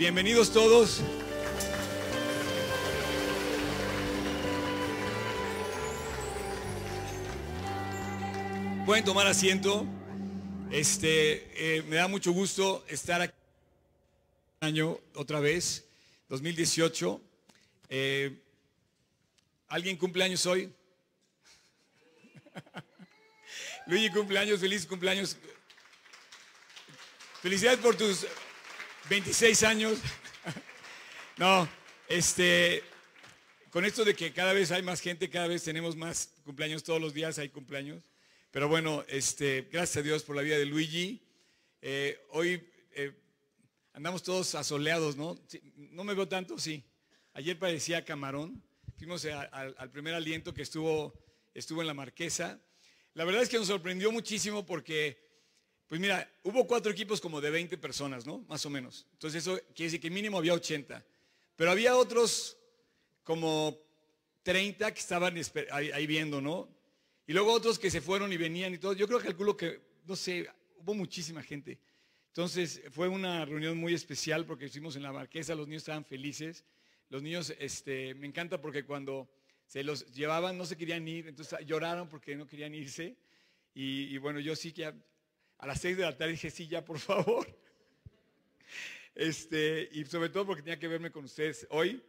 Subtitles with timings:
[0.00, 1.02] Bienvenidos todos.
[8.86, 9.86] Pueden tomar asiento.
[10.70, 13.34] Este, eh, me da mucho gusto estar aquí
[14.60, 15.84] año otra vez,
[16.30, 17.20] 2018.
[17.90, 18.40] Eh,
[19.68, 20.72] ¿Alguien cumpleaños hoy?
[23.86, 25.36] Luigi cumpleaños, feliz cumpleaños.
[27.42, 28.26] Felicidades por tus
[29.10, 29.98] 26 años.
[31.36, 31.66] No,
[32.06, 32.82] este,
[33.70, 37.00] con esto de que cada vez hay más gente, cada vez tenemos más cumpleaños, todos
[37.00, 38.04] los días hay cumpleaños.
[38.50, 41.22] Pero bueno, este, gracias a Dios por la vida de Luigi.
[41.80, 42.62] Eh, hoy
[42.92, 43.14] eh,
[43.94, 45.40] andamos todos asoleados, ¿no?
[45.76, 46.84] no me veo tanto, sí.
[47.32, 48.62] Ayer parecía camarón.
[48.98, 51.14] Fuimos al primer aliento que estuvo,
[51.54, 52.60] estuvo en la Marquesa.
[53.14, 55.29] La verdad es que nos sorprendió muchísimo porque,
[55.90, 58.44] pues mira, hubo cuatro equipos como de 20 personas, ¿no?
[58.48, 59.08] Más o menos.
[59.10, 61.04] Entonces eso quiere decir que mínimo había 80.
[61.56, 62.56] Pero había otros
[63.24, 63.76] como
[64.44, 65.34] 30 que estaban
[65.72, 66.68] ahí, viendo, ¿no?
[67.26, 68.92] Y luego otros que se fueron y venían y todo.
[68.92, 71.80] Yo creo que calculo que, no sé, hubo muchísima gente.
[72.28, 76.64] Entonces fue una reunión muy especial porque estuvimos en la marquesa, los niños estaban felices.
[77.08, 79.28] Los niños, este, me encanta porque cuando
[79.66, 83.16] se los llevaban no se querían ir, entonces lloraron porque no querían irse.
[83.74, 84.92] Y, bueno, yo sí que
[85.60, 87.46] a, las seis de la tarde dije, sí, ya, por favor.
[89.14, 92.02] Este, y sobre todo porque tenía que verme con ustedes hoy.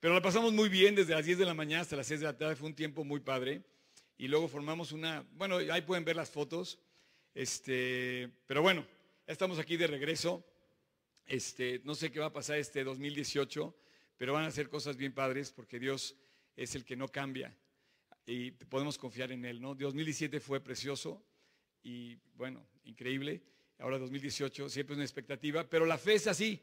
[0.00, 2.26] Pero la pasamos muy bien desde las 10 de la mañana hasta las 6 de
[2.26, 3.62] la tarde, fue un tiempo muy padre.
[4.18, 6.78] Y luego formamos una, bueno, ahí pueden ver las fotos.
[7.34, 8.86] Este, pero bueno,
[9.26, 10.44] estamos aquí de regreso.
[11.26, 13.74] Este, no sé qué va a pasar este 2018,
[14.16, 16.16] pero van a ser cosas bien padres porque Dios
[16.56, 17.56] es el que no cambia
[18.26, 19.74] y podemos confiar en Él, ¿no?
[19.74, 21.24] 2017 fue precioso
[21.82, 23.42] y bueno, increíble.
[23.78, 26.60] Ahora 2018 siempre es una expectativa, pero la fe es así.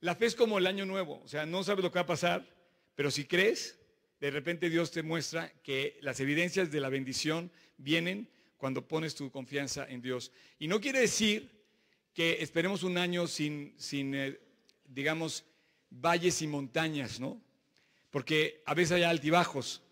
[0.00, 2.06] La fe es como el año nuevo, o sea, no sabes lo que va a
[2.06, 2.46] pasar,
[2.94, 3.78] pero si crees,
[4.20, 8.28] de repente Dios te muestra que las evidencias de la bendición vienen
[8.58, 10.32] cuando pones tu confianza en Dios.
[10.58, 11.50] Y no quiere decir
[12.12, 14.38] que esperemos un año sin, sin eh,
[14.84, 15.44] digamos,
[15.90, 17.40] valles y montañas, ¿no?
[18.16, 19.82] porque a veces hay altibajos.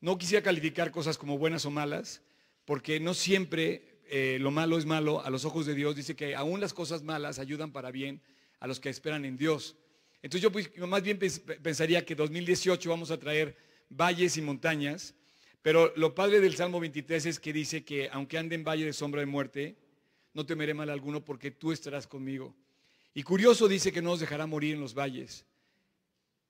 [0.00, 2.22] No quisiera calificar cosas como buenas o malas,
[2.64, 5.96] porque no siempre eh, lo malo es malo a los ojos de Dios.
[5.96, 8.20] Dice que aún las cosas malas ayudan para bien
[8.60, 9.76] a los que esperan en Dios.
[10.22, 13.56] Entonces yo pues, más bien pensaría que 2018 vamos a traer
[13.88, 15.14] valles y montañas,
[15.62, 18.92] pero lo padre del Salmo 23 es que dice que aunque ande en valle de
[18.92, 19.76] sombra de muerte,
[20.34, 22.54] no temeré mal alguno porque tú estarás conmigo.
[23.14, 25.44] Y curioso dice que no nos dejará morir en los valles.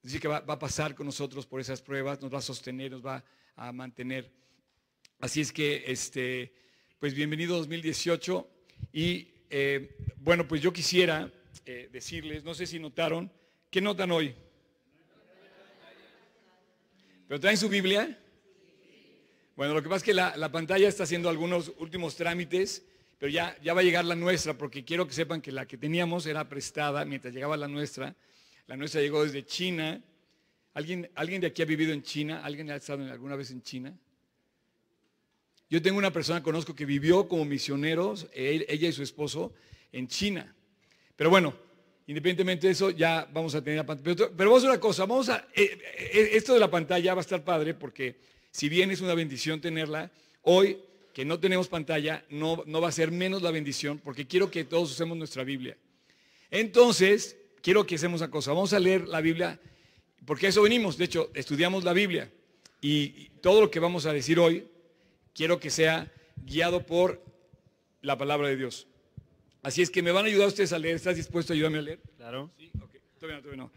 [0.03, 3.05] Dice que va, a pasar con nosotros por esas pruebas, nos va a sostener, nos
[3.05, 3.25] va
[3.57, 4.31] a mantener.
[5.19, 6.53] Así es que, este,
[6.99, 8.49] pues bienvenido 2018.
[8.93, 11.31] Y eh, bueno, pues yo quisiera
[11.65, 13.31] eh, decirles, no sé si notaron,
[13.71, 14.35] ¿qué notan hoy?
[17.29, 18.19] ¿Pero traen su Biblia?
[19.55, 22.85] Bueno, lo que pasa es que la, la, pantalla está haciendo algunos últimos trámites,
[23.19, 25.77] pero ya, ya va a llegar la nuestra, porque quiero que sepan que la que
[25.77, 28.15] teníamos era prestada mientras llegaba la nuestra.
[28.67, 30.03] La nuestra llegó desde China.
[30.75, 32.43] ¿Alguien, ¿Alguien de aquí ha vivido en China?
[32.45, 33.99] ¿Alguien ha estado alguna vez en China?
[35.71, 39.53] Yo tengo una persona que conozco que vivió como misioneros, ella y su esposo,
[39.93, 40.55] en China.
[41.17, 41.55] Pero bueno,
[42.07, 44.31] independientemente de eso, ya vamos a tener la pantalla.
[44.37, 47.23] Pero, vamos a una cosa, vamos a, eh, eh, esto de la pantalla va a
[47.23, 48.17] estar padre porque
[48.51, 50.11] si bien es una bendición tenerla,
[50.43, 50.79] hoy
[51.13, 54.65] que no tenemos pantalla, no, no va a ser menos la bendición porque quiero que
[54.65, 55.77] todos usemos nuestra Biblia.
[56.51, 58.53] Entonces, quiero que hacemos una cosa.
[58.53, 59.61] Vamos a leer la Biblia,
[60.25, 60.97] porque a eso venimos.
[60.97, 62.31] De hecho, estudiamos la Biblia.
[62.81, 64.67] Y todo lo que vamos a decir hoy,
[65.39, 66.13] quiero que sea
[66.45, 67.23] guiado por
[68.03, 68.89] la palabra de Dios.
[69.63, 70.97] Así es que me van a ayudar ustedes a leer.
[70.97, 72.01] ¿Estás dispuesto a ayudarme a leer?
[72.17, 72.51] Claro.
[72.59, 72.97] Sí, ok.
[73.21, 73.71] Todavía no, todavía no.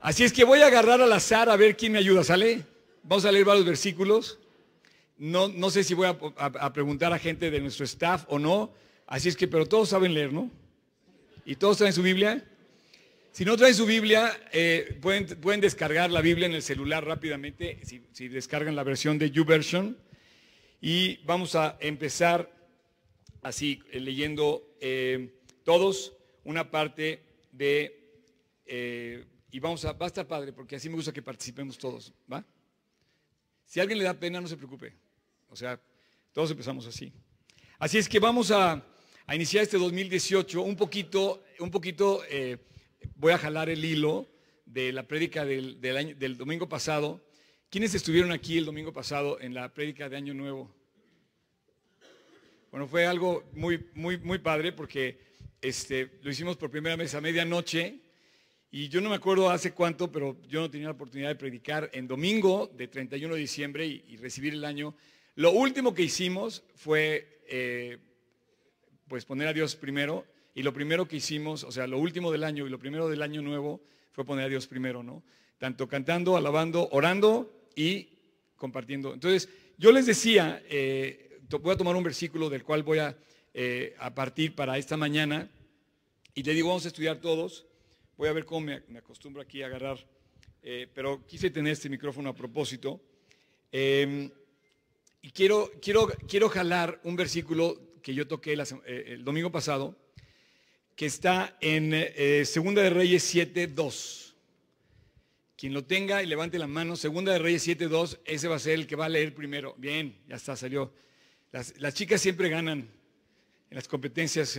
[0.00, 2.24] Así es que voy a agarrar al azar a ver quién me ayuda.
[2.24, 2.64] ¿Sale?
[3.02, 4.38] Vamos a leer varios versículos.
[5.18, 8.72] No, no sé si voy a, a preguntar a gente de nuestro staff o no.
[9.06, 10.50] Así es que, pero todos saben leer, ¿no?
[11.44, 12.42] ¿Y todos traen su Biblia?
[13.32, 17.78] Si no traen su Biblia, eh, pueden, pueden, descargar la Biblia en el celular rápidamente,
[17.84, 19.98] si, descargan la versión de YouVersion.
[20.80, 22.50] Y vamos a empezar
[23.42, 27.22] así, eh, leyendo eh, todos una parte
[27.52, 29.26] de...
[29.50, 29.92] y vamos a...
[29.92, 32.44] Va a estar padre, porque así me gusta que participemos todos, ¿va?
[33.66, 34.94] Si a alguien le da pena, no se preocupe.
[35.48, 35.80] O sea,
[36.32, 37.12] todos empezamos así.
[37.78, 38.84] Así es que vamos a,
[39.26, 42.22] a iniciar este 2018 un poquito, un poquito
[43.16, 44.28] voy a jalar el hilo
[44.64, 47.20] de la prédica del, del, domingo pasado.
[47.70, 50.68] ¿Quiénes estuvieron aquí el domingo pasado en la prédica de Año Nuevo?
[52.72, 55.20] Bueno, fue algo muy, muy, muy padre porque
[55.62, 58.00] este, lo hicimos por primera vez a medianoche
[58.72, 61.88] Y yo no me acuerdo hace cuánto, pero yo no tenía la oportunidad de predicar
[61.92, 64.96] en domingo de 31 de diciembre y, recibir el año.
[65.36, 67.98] Lo último que hicimos fue eh,
[69.06, 70.26] pues poner a Dios primero.
[70.56, 73.22] Y lo primero que hicimos, o sea, lo último del año y lo primero del
[73.22, 73.80] año nuevo
[74.10, 75.22] fue poner a Dios primero, ¿no?
[75.58, 78.18] Tanto cantando, alabando, orando y
[78.56, 79.14] compartiendo.
[79.14, 83.16] Entonces, yo les decía, eh, voy a tomar un versículo del cual voy a,
[83.54, 85.50] eh, a partir para esta mañana
[86.34, 87.66] y le digo, vamos a estudiar todos.
[88.16, 89.98] Voy a ver cómo me, acostumbro aquí a agarrar,
[90.62, 93.00] eh, pero quise tener este micrófono a propósito.
[93.72, 94.30] Em,
[95.22, 99.96] y quiero, quiero, quiero jalar un versículo que yo toqué eh, el domingo pasado,
[100.94, 104.29] que está en eh, Segunda de Reyes 7.2.
[105.60, 108.72] Quien lo tenga y levante la mano, Segunda de Reyes 7.2, ese va a ser
[108.72, 109.74] el que va a leer primero.
[109.76, 110.90] Bien, ya está, salió.
[111.52, 112.88] Las, las chicas siempre ganan
[113.68, 114.58] en las competencias.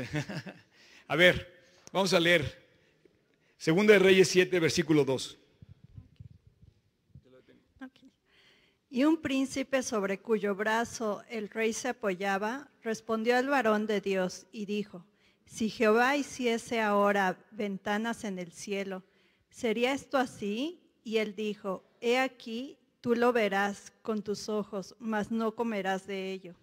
[1.07, 2.56] a ver, vamos a leer
[3.57, 5.39] Segunda de Reyes 7, versículo 2.
[8.92, 14.45] Y un príncipe sobre cuyo brazo el rey se apoyaba, respondió al varón de Dios
[14.51, 15.03] y dijo,
[15.45, 19.01] si Jehová hiciese ahora ventanas en el cielo,
[19.50, 20.81] ¿sería esto así?
[21.03, 26.31] Y él dijo, he aquí, tú lo verás con tus ojos, mas no comerás de
[26.31, 26.56] ello.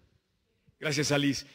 [0.79, 1.45] Gracias, Alice.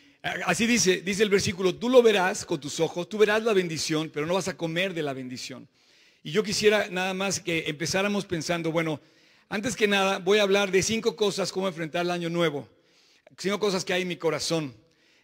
[0.46, 4.10] Así dice, dice el versículo, tú lo verás con tus ojos, tú verás la bendición,
[4.12, 5.68] pero no vas a comer de la bendición.
[6.22, 9.00] Y yo quisiera nada más que empezáramos pensando, bueno,
[9.50, 12.66] antes que nada voy a hablar de cinco cosas, cómo enfrentar el año nuevo.
[13.36, 14.74] Cinco cosas que hay en mi corazón,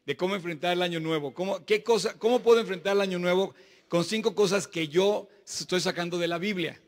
[0.05, 1.33] de cómo enfrentar el año nuevo.
[1.33, 3.55] ¿Cómo, qué cosa, cómo puedo enfrentar el año nuevo
[3.89, 6.79] con cinco cosas que yo estoy sacando de la Biblia?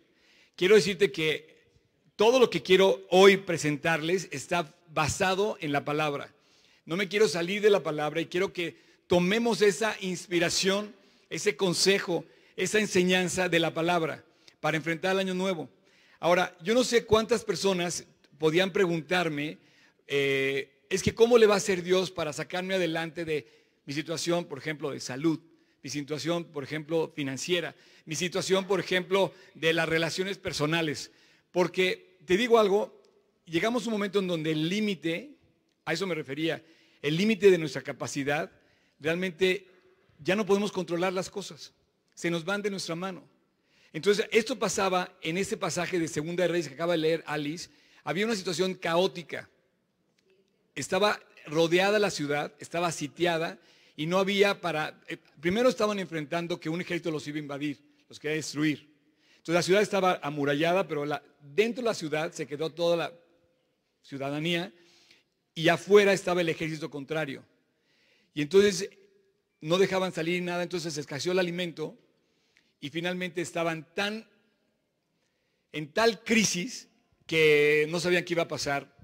[0.57, 1.53] Quiero decirte que
[2.17, 6.33] todo lo que quiero hoy presentarles está basado en la palabra.
[6.85, 8.77] No me quiero salir de la palabra y quiero que
[9.07, 10.95] tomemos esa inspiración,
[11.31, 12.25] ese consejo,
[12.57, 14.25] esa enseñanza de la palabra
[14.61, 15.69] para enfrentar el año nuevo.
[16.21, 18.05] Ahora, yo no sé cuántas personas
[18.39, 19.59] podían preguntarme,
[20.07, 23.47] eh, es que cómo le va a hacer Dios para sacarme adelante de
[23.87, 25.41] mi situación, por ejemplo, de salud,
[25.83, 27.75] mi situación, por ejemplo, financiera,
[28.05, 31.11] mi situación, por ejemplo, de las relaciones personales.
[31.51, 33.03] Porque te digo algo,
[33.47, 35.37] llegamos a un momento en donde el límite
[35.85, 36.63] a eso me refería.
[37.01, 38.51] El límite de nuestra capacidad,
[39.01, 39.67] realmente
[40.19, 41.73] ya no podemos controlar las cosas.
[42.15, 43.29] Se nos van de nuestra mano.
[43.93, 47.69] Entonces, esto pasaba en ese pasaje de Segunda de Reyes que acaba de leer Alice.
[48.05, 49.51] Había una situación caótica.
[50.75, 53.59] Estaba rodeada la ciudad, estaba sitiada
[53.97, 55.01] y no había para...
[55.09, 57.79] Eh, primero estaban enfrentando que un ejército los iba a invadir,
[58.09, 58.91] los quería destruir.
[59.33, 61.05] Entonces la ciudad estaba amurallada, pero
[61.41, 63.13] dentro de la ciudad se quedó toda la
[64.03, 64.73] ciudadanía
[65.55, 67.45] y afuera estaba el ejército contrario.
[68.35, 68.89] Y entonces
[69.61, 71.99] no dejaban salir nada, entonces escaseó el alimento
[72.81, 74.29] y finalmente estaban tan
[75.73, 76.89] en tal crisis
[77.27, 78.95] que no sabían qué iba a pasar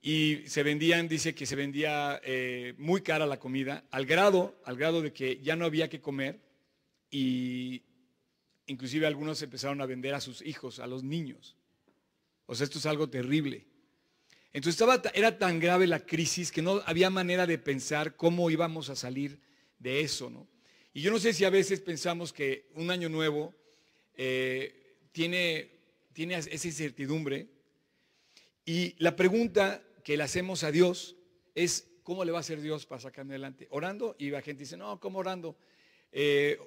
[0.00, 4.76] y se vendían, dice que se vendía eh, muy cara la comida, al grado, al
[4.76, 6.40] grado de que ya no había que comer
[7.10, 7.82] y
[8.66, 11.56] inclusive algunos empezaron a vender a sus hijos, a los niños.
[12.46, 13.66] O sea, esto es algo terrible.
[14.52, 18.88] Entonces estaba, era tan grave la crisis que no había manera de pensar cómo íbamos
[18.90, 19.40] a salir
[19.78, 20.30] de eso.
[20.30, 20.48] ¿no?
[20.92, 23.54] Y yo no sé si a veces pensamos que un año nuevo
[24.14, 25.70] eh, tiene,
[26.12, 27.48] tiene esa incertidumbre.
[28.64, 31.16] Y la pregunta que le hacemos a Dios
[31.54, 33.66] es, ¿cómo le va a hacer Dios para sacarme adelante?
[33.70, 34.16] Orando.
[34.18, 35.56] Y la gente dice, no, ¿cómo orando?
[36.12, 36.58] Eh,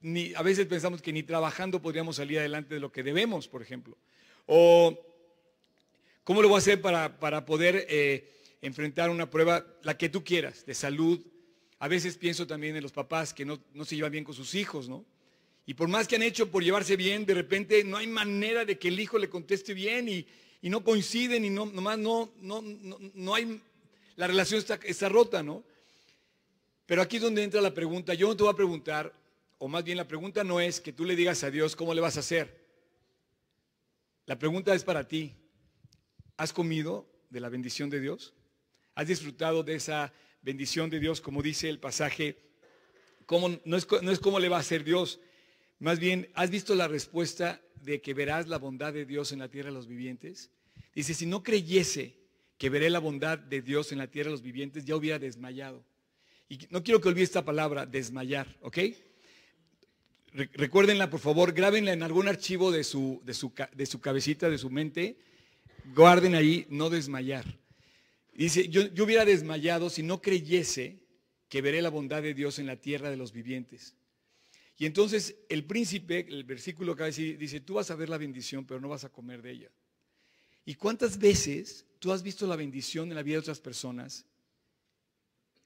[0.00, 3.62] ni, a veces pensamos que ni trabajando podríamos salir adelante de lo que debemos, por
[3.62, 3.96] ejemplo.
[4.46, 5.04] O
[6.28, 8.28] ¿Cómo lo voy a hacer para, poder eh,
[8.60, 11.24] enfrentar una prueba, la que tú quieras, de salud?
[11.78, 14.90] A veces pienso también en los papás que no, se llevan bien con sus hijos,
[14.90, 15.06] ¿no?
[15.64, 18.78] Y por más que han hecho por llevarse bien, de repente no hay manera de
[18.78, 20.26] que el hijo le conteste bien y,
[20.62, 23.60] no coinciden y no, nomás no, no, no, hay,
[24.16, 25.62] la relación está, está rota, ¿no?
[26.86, 28.14] Pero aquí es donde entra la pregunta.
[28.14, 29.12] Yo no te voy a preguntar,
[29.58, 32.00] o más bien la pregunta no es que tú le digas a Dios cómo le
[32.00, 32.66] vas a hacer.
[34.26, 35.34] La pregunta es para ti.
[36.36, 38.34] ¿Has comido de la bendición de Dios?
[38.94, 40.12] ¿Has disfrutado de esa
[40.42, 42.36] bendición de Dios, como dice el pasaje?
[43.64, 45.20] no, es, no es cómo le va a hacer Dios,
[45.78, 49.48] más bien, ¿has visto la respuesta de que verás la bondad de Dios en la
[49.48, 50.50] tierra de los vivientes?
[50.94, 52.16] Dice, si no creyese
[52.58, 55.84] que veré la bondad de Dios en la tierra de los vivientes, ya hubiera desmayado.
[56.48, 58.78] Y no quiero que olvide esta palabra, desmayar, ¿ok?
[60.32, 64.58] Recuérdenla, por favor, grábenla en algún archivo de su, de su, de su cabecita, de
[64.58, 65.18] su mente,
[65.94, 67.44] guarden ahí, no desmayar.
[68.34, 71.00] Dice, yo, yo hubiera desmayado si no creyese
[71.48, 73.94] que veré la bondad de Dios en la tierra de los vivientes.
[74.78, 78.64] Y entonces el príncipe, el versículo acá dice, dice, tú vas a ver la bendición,
[78.64, 79.70] pero no vas a comer de ella.
[80.64, 84.24] ¿Y cuántas veces tú has visto la bendición en la vida de otras personas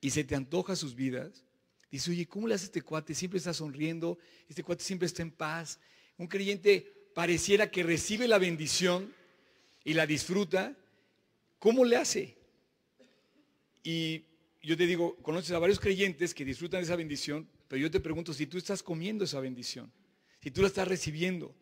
[0.00, 1.44] y se te antoja sus vidas?
[1.90, 3.14] Dice, oye, ¿cómo le hace este cuate?
[3.14, 5.78] Siempre está sonriendo, este cuate siempre está en paz.
[6.16, 9.12] Un creyente pareciera que recibe la bendición
[9.84, 10.74] y la disfruta.
[11.58, 12.38] ¿Cómo le hace?
[13.82, 14.24] Y
[14.62, 18.00] yo te digo, conoces a varios creyentes que disfrutan de esa bendición, pero yo te
[18.00, 19.90] pregunto si tú estás comiendo esa bendición,
[20.42, 21.54] si tú la estás recibiendo.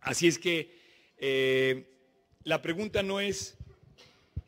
[0.00, 0.76] Así es que
[1.18, 1.88] eh,
[2.42, 3.56] la pregunta no es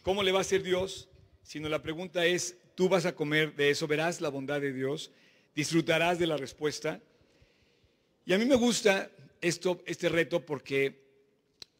[0.02, 1.08] cómo le va a hacer Dios,
[1.44, 5.12] sino la pregunta es, tú vas a comer de eso, verás la bondad de Dios,
[5.54, 7.00] disfrutarás de la respuesta.
[8.26, 9.08] Y a mí me gusta
[9.40, 11.00] esto, este reto porque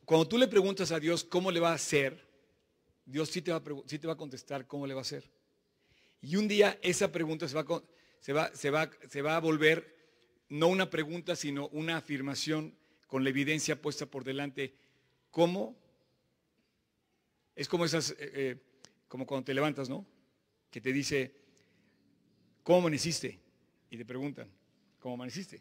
[0.04, 2.25] cuando tú le preguntas a Dios cómo le va a hacer,
[3.04, 5.28] Dios sí te va a, sí te va a contestar cómo le va a hacer.
[6.21, 7.82] Y un día esa pregunta se va, a,
[8.23, 9.95] se, va, se, va, se va a volver
[10.49, 12.75] no una pregunta, sino una afirmación
[13.09, 14.75] con la evidencia puesta por delante.
[15.31, 15.76] ¿Cómo?
[17.57, 18.57] Es como esas, eh, eh,
[19.09, 20.07] como cuando te levantas, ¿no?
[20.71, 21.35] Que te dice,
[22.62, 23.41] ¿cómo amaneciste?
[23.91, 24.49] Y te preguntan,
[25.00, 25.61] ¿cómo amaneciste?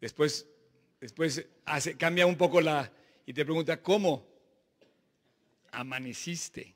[0.00, 0.46] Después,
[1.00, 2.90] después hace, cambia un poco la,
[3.26, 4.26] y te pregunta, ¿cómo
[5.70, 6.74] amaneciste?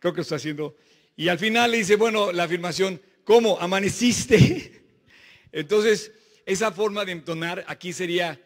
[0.00, 0.76] Creo que está haciendo
[1.16, 3.58] y al final le dice, bueno, la afirmación, ¿cómo?
[3.58, 4.84] ¿Amaneciste?
[5.52, 6.12] Entonces,
[6.44, 8.38] esa forma de entonar aquí sería,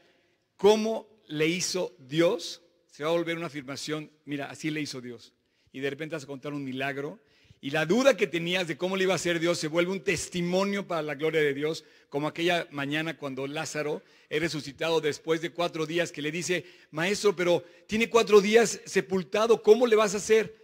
[0.57, 2.63] ¿cómo le hizo Dios?
[2.87, 5.35] Se va a volver una afirmación, mira, así le hizo Dios.
[5.73, 7.19] Y de repente vas a contar un milagro.
[7.61, 10.05] Y la duda que tenías de cómo le iba a hacer Dios se vuelve un
[10.05, 15.51] testimonio para la gloria de Dios, como aquella mañana cuando Lázaro es resucitado después de
[15.51, 20.19] cuatro días, que le dice, maestro, pero tiene cuatro días sepultado, ¿cómo le vas a
[20.19, 20.60] hacer?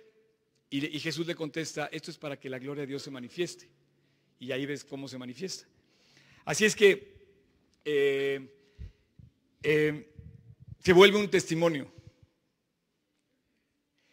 [0.76, 3.70] Y, Jesús le contesta, esto es para que la gloria de Dios se manifieste.
[4.38, 5.66] Y ahí ves cómo se manifiesta.
[6.44, 7.16] Así es que
[7.82, 8.46] eh,
[9.62, 10.12] eh,
[10.84, 11.90] se vuelve un testimonio.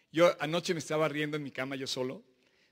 [0.09, 2.23] Yo anoche me estaba riendo en mi cama yo solo,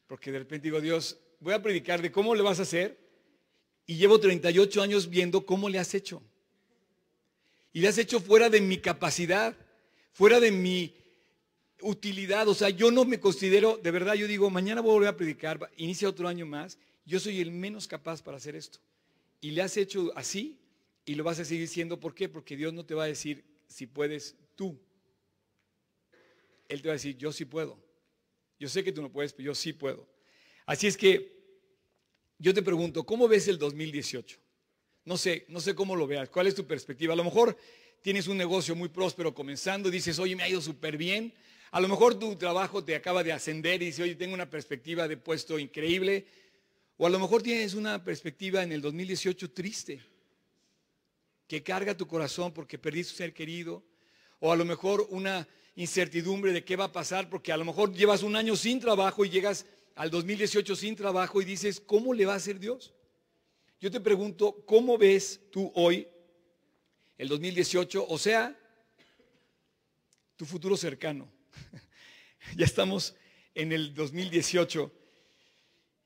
[0.08, 2.98] porque de repente digo, Dios, voy a predicar de cómo le vas a hacer.
[3.86, 6.24] Y llevo 38 años viendo cómo le has hecho.
[7.74, 9.58] Y le has hecho fuera de mi capacidad,
[10.14, 10.96] fuera de mi
[11.82, 12.48] utilidad.
[12.48, 15.18] O sea, yo no me considero, de verdad, yo digo, mañana voy a volver a
[15.18, 16.78] predicar, inicia otro año más.
[17.06, 18.80] Yo soy el menos capaz para hacer esto.
[19.40, 20.60] Y le has hecho así
[21.06, 22.00] y lo vas a seguir siendo.
[22.00, 22.30] ¿Por qué?
[22.30, 24.80] Porque Dios no te va a decir si puedes tú.
[26.70, 27.78] Él te va a decir, yo sí puedo.
[28.60, 30.08] Yo sé que tú no puedes, pero yo sí puedo.
[30.66, 31.42] Así es que
[32.38, 34.38] yo te pregunto, ¿cómo ves el 2018?
[35.06, 36.30] No sé, no sé cómo lo veas.
[36.30, 37.14] ¿Cuál es tu perspectiva?
[37.14, 37.58] A lo mejor
[38.02, 41.34] tienes un negocio muy próspero comenzando, dices, oye, me ha ido súper bien,
[41.72, 45.08] a lo mejor tu trabajo te acaba de ascender y dice, oye, tengo una perspectiva
[45.08, 46.26] de puesto increíble.
[46.98, 50.04] O a lo mejor tienes una perspectiva en el 2018 triste,
[51.48, 53.84] que carga tu corazón porque perdiste un ser querido.
[54.40, 57.94] O a lo mejor una incertidumbre de qué va a pasar porque a lo mejor
[57.94, 62.26] llevas un año sin trabajo y llegas al 2018 sin trabajo y dices, ¿cómo le
[62.26, 62.94] va a hacer Dios?
[63.80, 66.06] Yo te pregunto, ¿cómo ves tú hoy
[67.18, 68.08] el 2018?
[68.10, 68.58] O sea,
[70.36, 71.32] tu futuro cercano.
[72.56, 73.16] ya estamos
[73.56, 74.92] en el 2018.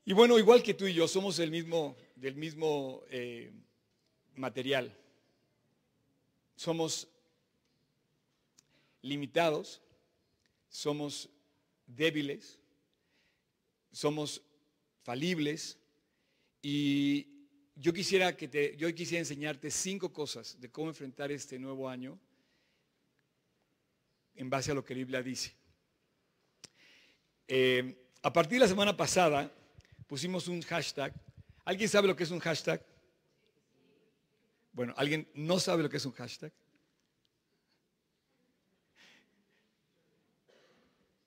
[0.04, 3.52] Y bueno, igual que tú y yo, somos el mismo, del mismo eh,
[4.34, 4.96] material.
[6.54, 7.08] Somos
[9.02, 9.80] limitados,
[10.68, 11.28] somos
[11.86, 12.58] débiles,
[13.92, 14.42] somos
[15.02, 15.78] falibles
[16.62, 17.28] y
[17.76, 22.18] yo quisiera que te, yo quisiera enseñarte cinco cosas de cómo enfrentar este nuevo año
[24.36, 25.54] en base a lo que la Biblia dice.
[27.48, 29.52] Eh, a partir de la semana pasada
[30.06, 31.12] pusimos un hashtag.
[31.64, 32.84] ¿Alguien sabe lo que es un hashtag?
[34.72, 36.52] Bueno, ¿alguien no sabe lo que es un hashtag?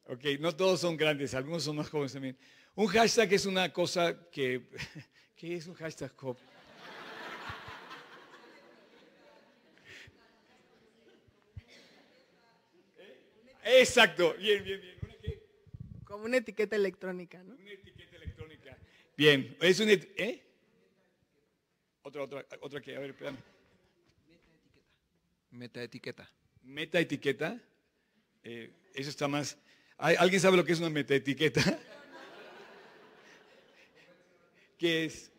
[0.06, 2.38] Ok, no todos son grandes, algunos son más jóvenes también.
[2.76, 4.70] Un hashtag es una cosa que...
[5.36, 6.14] ¿Qué es un hashtag,
[13.70, 15.00] Exacto, bien, bien, bien.
[16.04, 17.54] Como una etiqueta electrónica, ¿no?
[17.54, 18.76] Una etiqueta electrónica.
[19.16, 19.92] Bien, es una...
[19.92, 20.44] ¿Eh?
[22.02, 23.38] Otra, otra, otra que, a ver, espérame.
[25.52, 26.32] Meta etiqueta.
[26.64, 27.62] Meta etiqueta.
[28.44, 29.56] Eh, eso está más...
[29.98, 31.62] ¿Alguien sabe lo que es una meta etiqueta?
[34.80, 35.32] ¿Qué es?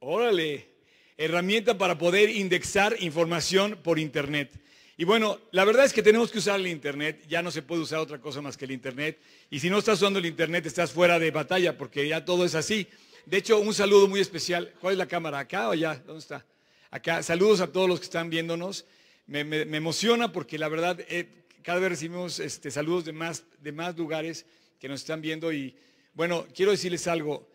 [0.00, 0.71] Órale,
[1.16, 4.60] herramienta para poder indexar información por Internet.
[4.96, 7.82] Y bueno, la verdad es que tenemos que usar el Internet, ya no se puede
[7.82, 9.18] usar otra cosa más que el Internet.
[9.50, 12.54] Y si no estás usando el Internet, estás fuera de batalla, porque ya todo es
[12.54, 12.86] así.
[13.26, 14.72] De hecho, un saludo muy especial.
[14.80, 15.38] ¿Cuál es la cámara?
[15.38, 15.94] ¿Acá o allá?
[16.06, 16.44] ¿Dónde está?
[16.90, 17.22] Acá.
[17.22, 18.84] Saludos a todos los que están viéndonos.
[19.26, 23.96] Me, emociona porque la verdad, eh, cada vez recibimos este, saludos de más, de más
[23.96, 24.44] lugares
[24.78, 25.52] que nos están viendo.
[25.52, 25.74] Y
[26.14, 27.48] bueno, quiero decirles algo.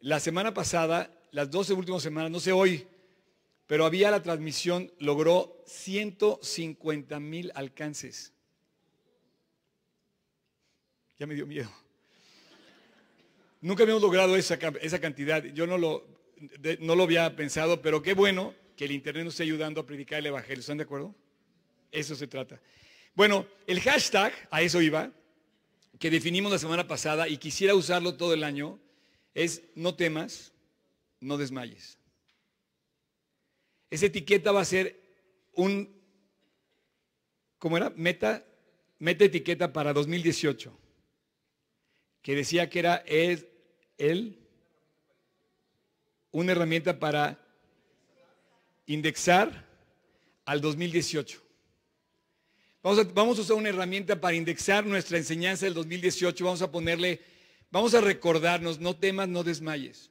[0.00, 2.86] La semana pasada, las 12 últimas semanas, no sé hoy,
[3.66, 8.32] pero había la transmisión, logró 150 mil alcances.
[11.18, 11.70] Ya me dio miedo.
[13.60, 15.42] Nunca habíamos logrado esa, esa cantidad.
[15.42, 16.06] Yo no lo,
[16.80, 20.18] no lo había pensado, pero qué bueno que el Internet nos esté ayudando a predicar
[20.18, 20.60] el Evangelio.
[20.60, 21.14] ¿Están de acuerdo?
[21.90, 22.60] Eso se trata.
[23.14, 25.12] Bueno, el hashtag, a eso iba,
[25.98, 28.80] que definimos la semana pasada y quisiera usarlo todo el año,
[29.32, 30.52] es no temas,
[31.20, 31.98] no desmayes.
[33.94, 35.00] Esa etiqueta va a ser
[35.52, 35.88] un,
[37.60, 37.90] ¿cómo era?
[37.90, 38.44] Meta,
[38.98, 40.76] meta etiqueta para 2018,
[42.20, 43.46] que decía que era es
[43.96, 44.36] el,
[46.32, 47.38] una herramienta para
[48.86, 49.64] indexar
[50.44, 51.40] al 2018.
[52.82, 56.44] Vamos a, vamos a usar una herramienta para indexar nuestra enseñanza del 2018.
[56.44, 57.20] Vamos a ponerle,
[57.70, 60.10] vamos a recordarnos, no temas, no desmayes.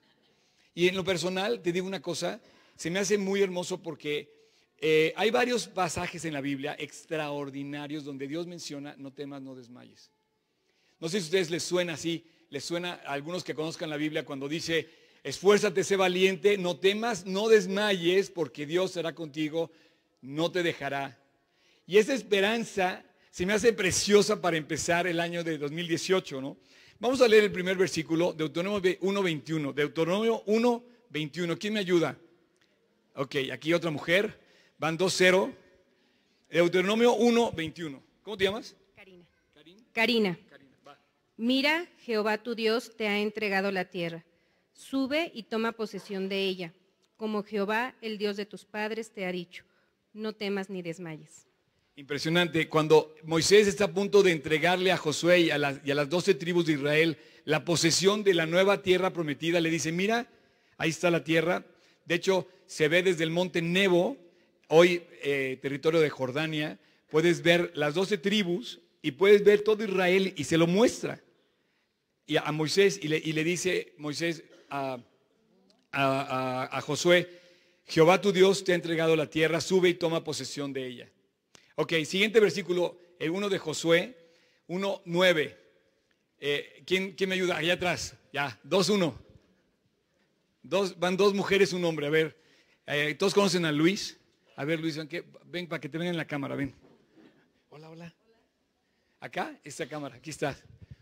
[0.74, 2.40] Y en lo personal, te digo una cosa,
[2.76, 4.34] se me hace muy hermoso porque
[4.80, 10.12] eh, hay varios pasajes en la Biblia extraordinarios donde Dios menciona, no temas, no desmayes.
[11.00, 13.98] No sé si a ustedes les suena así, les suena a algunos que conozcan la
[13.98, 14.90] Biblia cuando dice,
[15.24, 19.72] esfuérzate, sé valiente, no temas, no desmayes, porque Dios será contigo,
[20.22, 21.18] no te dejará.
[21.86, 26.58] Y esa esperanza se me hace preciosa para empezar el año de 2018, ¿no?
[27.00, 29.74] Vamos a leer el primer versículo, Deuteronomio 1.21.
[29.74, 31.58] Deuteronomio 1.21.
[31.58, 32.18] ¿Quién me ayuda?
[33.16, 34.40] Ok, aquí otra mujer.
[34.78, 35.54] Van 2-0.
[36.50, 38.02] Deuteronomio 1.21.
[38.22, 38.76] ¿Cómo te llamas?
[38.96, 39.26] Karina.
[39.94, 40.40] Karina.
[41.38, 44.24] Mira, Jehová tu Dios te ha entregado la tierra.
[44.74, 46.74] Sube y toma posesión de ella,
[47.18, 49.64] como Jehová, el Dios de tus padres, te ha dicho.
[50.14, 51.48] No temas ni desmayes.
[51.96, 52.68] Impresionante.
[52.70, 56.74] Cuando Moisés está a punto de entregarle a Josué y a, las, doce tribus de
[56.74, 60.28] Israel la posesión de la nueva tierra prometida, le dice, mira,
[60.78, 61.66] ahí está la tierra.
[62.06, 64.18] De hecho, se ve desde el monte Nebo,
[64.68, 70.34] hoy eh, territorio de Jordania, puedes ver las doce tribus y puedes ver todo Israel
[70.36, 71.22] y se lo muestra
[72.26, 74.98] y a, Moisés y le, dice Moisés a,
[75.92, 77.30] a, Josué,
[77.86, 81.10] Jehová tu Dios te ha entregado la tierra, sube y toma posesión de ella.
[81.76, 84.18] Ok, siguiente versículo, el uno de Josué,
[84.68, 85.56] 1.9.
[86.40, 87.58] Eh, ¿quién, ¿Quién me ayuda?
[87.58, 89.14] Allá atrás, ya, 2.1.
[90.64, 92.08] Dos, van dos mujeres, un hombre.
[92.08, 92.38] A ver,
[92.88, 94.20] eh, ¿todos conocen a Luis?
[94.56, 95.10] A ver, Luis, ven,
[95.46, 96.74] ven para que te vean en la cámara, ven.
[97.70, 98.16] Hola, hola.
[99.20, 100.58] Acá, esta cámara, aquí está.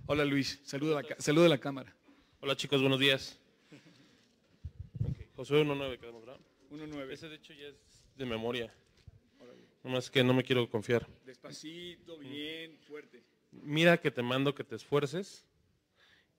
[0.08, 1.96] Hola Luis, saluda la, saluda la cámara.
[2.40, 3.40] Hola chicos, buenos días.
[5.36, 6.40] Josué 1.9, quedamos, ¿verdad?
[6.72, 7.12] 1.9.
[7.12, 7.76] Ese de hecho ya es
[8.16, 8.74] de memoria.
[9.84, 11.08] Nomás que no me quiero confiar.
[11.26, 13.24] Despacito, bien, fuerte.
[13.52, 15.46] Mira que te mando que te esfuerces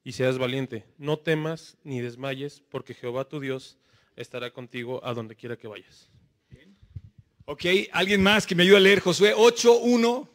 [0.04, 0.84] y seas valiente.
[0.98, 3.78] No temas ni desmayes, porque Jehová tu Dios
[4.16, 6.08] estará contigo a donde quiera que vayas.
[7.44, 10.28] Ok, alguien más que me ayude a leer Josué 8.1.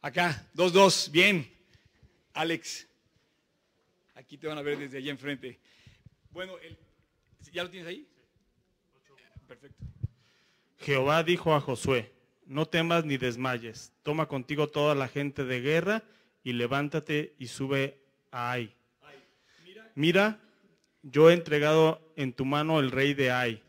[0.00, 1.52] Acá, 2.2, bien.
[2.32, 2.86] Alex,
[4.14, 5.58] aquí te van a ver desde allá enfrente.
[6.30, 6.54] Bueno,
[7.52, 8.06] ¿ya lo tienes ahí?
[9.46, 9.84] Perfecto.
[10.78, 12.12] Jehová dijo a Josué,
[12.46, 16.04] no temas ni desmayes, toma contigo toda la gente de guerra
[16.44, 17.98] y levántate y sube
[18.38, 18.72] a Ai.
[19.94, 20.38] Mira,
[21.02, 23.62] yo he entregado en tu mano el rey de Ai,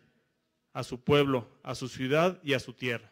[0.73, 3.12] a su pueblo, a su ciudad y a su tierra.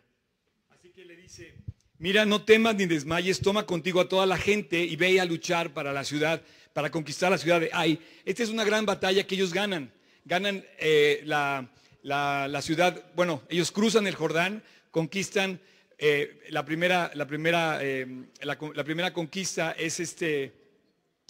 [0.69, 1.55] Así que le dice,
[1.97, 5.73] mira, no temas ni desmayes, toma contigo a toda la gente y ve a luchar
[5.73, 6.43] para la ciudad,
[6.73, 7.99] para conquistar la ciudad de Ai.
[8.23, 9.91] Esta es una gran batalla que ellos ganan.
[10.25, 11.67] Ganan eh, la,
[12.03, 15.59] la, ciudad, bueno, ellos cruzan el Jordán, conquistan
[15.97, 18.05] eh, la, primera, la, primera, eh,
[18.41, 20.66] la, primera conquista es este,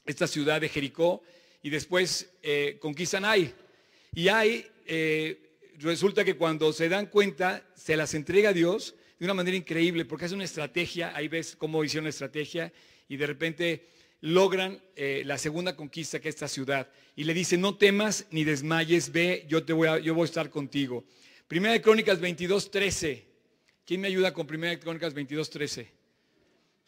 [0.08, 1.22] esta ciudad de Jericó
[1.62, 3.54] y después eh, conquistan Ai.
[4.13, 4.72] Y Ai
[5.80, 10.06] resulta que cuando se dan cuenta se las entrega a Dios de una manera increíble
[10.06, 12.72] porque es una estrategia, ahí ves cómo hicieron la estrategia
[13.08, 13.88] y de repente
[14.22, 16.89] logran eh, la segunda conquista que es esta ciudad.
[17.15, 20.26] Y le dice, no temas ni desmayes, ve, yo, te voy, a, yo voy a
[20.26, 21.06] estar contigo.
[21.48, 23.26] Primera de Crónicas 22, 13.
[23.86, 25.91] ¿Quién me ayuda con Primera de Crónicas 22, 13?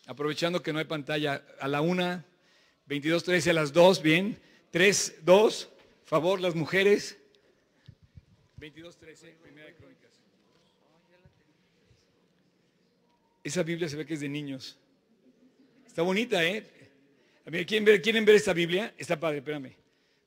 [0.07, 2.25] Aprovechando que no hay pantalla, a la una,
[2.89, 4.39] 22, 13, a las dos, bien.
[4.71, 5.69] 3, 2,
[6.05, 7.19] favor, las mujeres.
[8.57, 10.09] 22, 13, Primera de Crónicas.
[13.43, 14.75] Esa Biblia se ve que es de niños.
[15.85, 16.67] Está bonita, ¿eh?
[17.45, 18.91] A ver, ¿quieren ver, ¿quieren ver esta Biblia?
[18.97, 19.75] Está padre, espérame.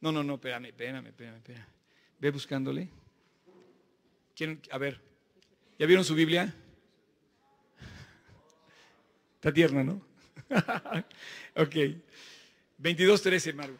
[0.00, 1.66] No, no, no, espérame, espérame, espérame, espérame.
[2.20, 2.88] Ve buscándole.
[4.36, 4.62] ¿Quieren?
[4.70, 5.00] A ver,
[5.80, 6.54] ¿ya vieron su Biblia?
[9.34, 10.00] Está tierna, ¿no?
[11.56, 11.76] ok.
[12.82, 13.78] 22.13, Maru.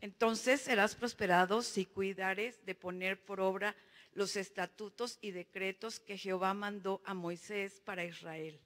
[0.00, 3.76] Entonces serás prosperado si cuidares de poner por obra
[4.14, 8.58] los estatutos y decretos que Jehová mandó a Moisés para Israel.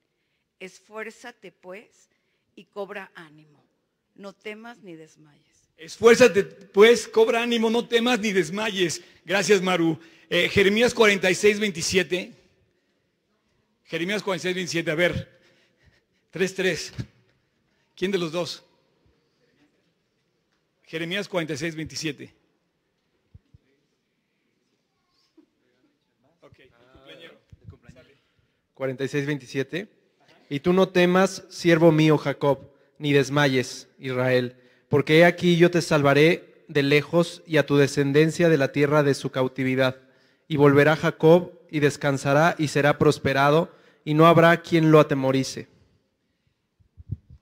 [0.59, 2.09] Esfuérzate pues
[2.55, 3.63] y cobra ánimo.
[4.15, 5.69] No temas ni desmayes.
[5.77, 9.03] Esfuérzate pues, cobra ánimo, no temas ni desmayes.
[9.25, 10.01] Gracias, Maru.
[10.31, 12.33] Eh, Jeremías 46, 27.
[13.85, 14.91] Jeremías 46, 27.
[14.91, 15.39] A ver.
[16.31, 16.93] 3, 3.
[17.97, 18.63] ¿Quién de los dos?
[20.83, 22.35] Jeremías 46, 27.
[26.43, 26.55] Ok,
[26.91, 27.35] cumpleañero.
[28.75, 29.89] 46, 27.
[30.51, 34.57] Y tú no temas, siervo mío Jacob, ni desmayes, Israel,
[34.91, 39.03] porque he aquí yo te salvaré de lejos y a tu descendencia de la tierra
[39.05, 39.97] de su cautividad.
[40.49, 45.69] Y volverá Jacob y descansará y será prosperado, y no habrá quien lo atemorice.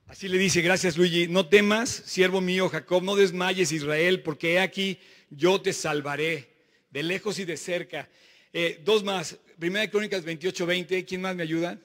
[0.07, 4.59] Así le dice, gracias Luigi, no temas, siervo mío Jacob, no desmayes Israel, porque he
[4.59, 4.99] aquí
[5.31, 6.53] yo te salvaré,
[6.91, 8.07] de lejos y de cerca.
[8.53, 11.79] Eh, dos más, Primera de Crónicas 28, 20, ¿quién más me ayuda?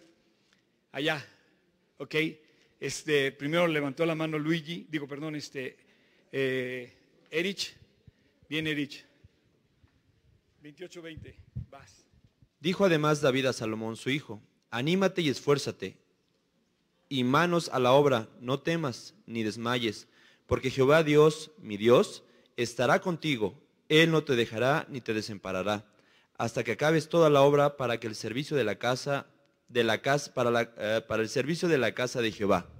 [0.92, 1.24] Allá,
[1.96, 2.14] ok.
[2.78, 5.78] Este, primero levantó la mano Luigi, digo, perdón, este,
[6.33, 6.92] eh,
[7.30, 7.74] Erich,
[8.48, 9.04] bien Erich.
[10.62, 11.37] 28, 20,
[11.70, 12.04] vas.
[12.59, 15.96] Dijo además David a Salomón, su hijo, anímate y esfuérzate,
[17.10, 20.06] y manos a la obra, no temas ni desmayes,
[20.46, 22.22] porque Jehová Dios, mi Dios,
[22.56, 25.84] estará contigo, Él no te dejará ni te desamparará,
[26.38, 29.26] hasta que acabes toda la obra para que el servicio de la casa,
[29.68, 30.32] de la casa,
[30.78, 32.70] eh, para el servicio de la casa de Jehová.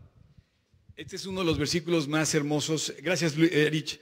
[0.97, 4.01] Este es uno de los versículos más hermosos, gracias eh, Rich,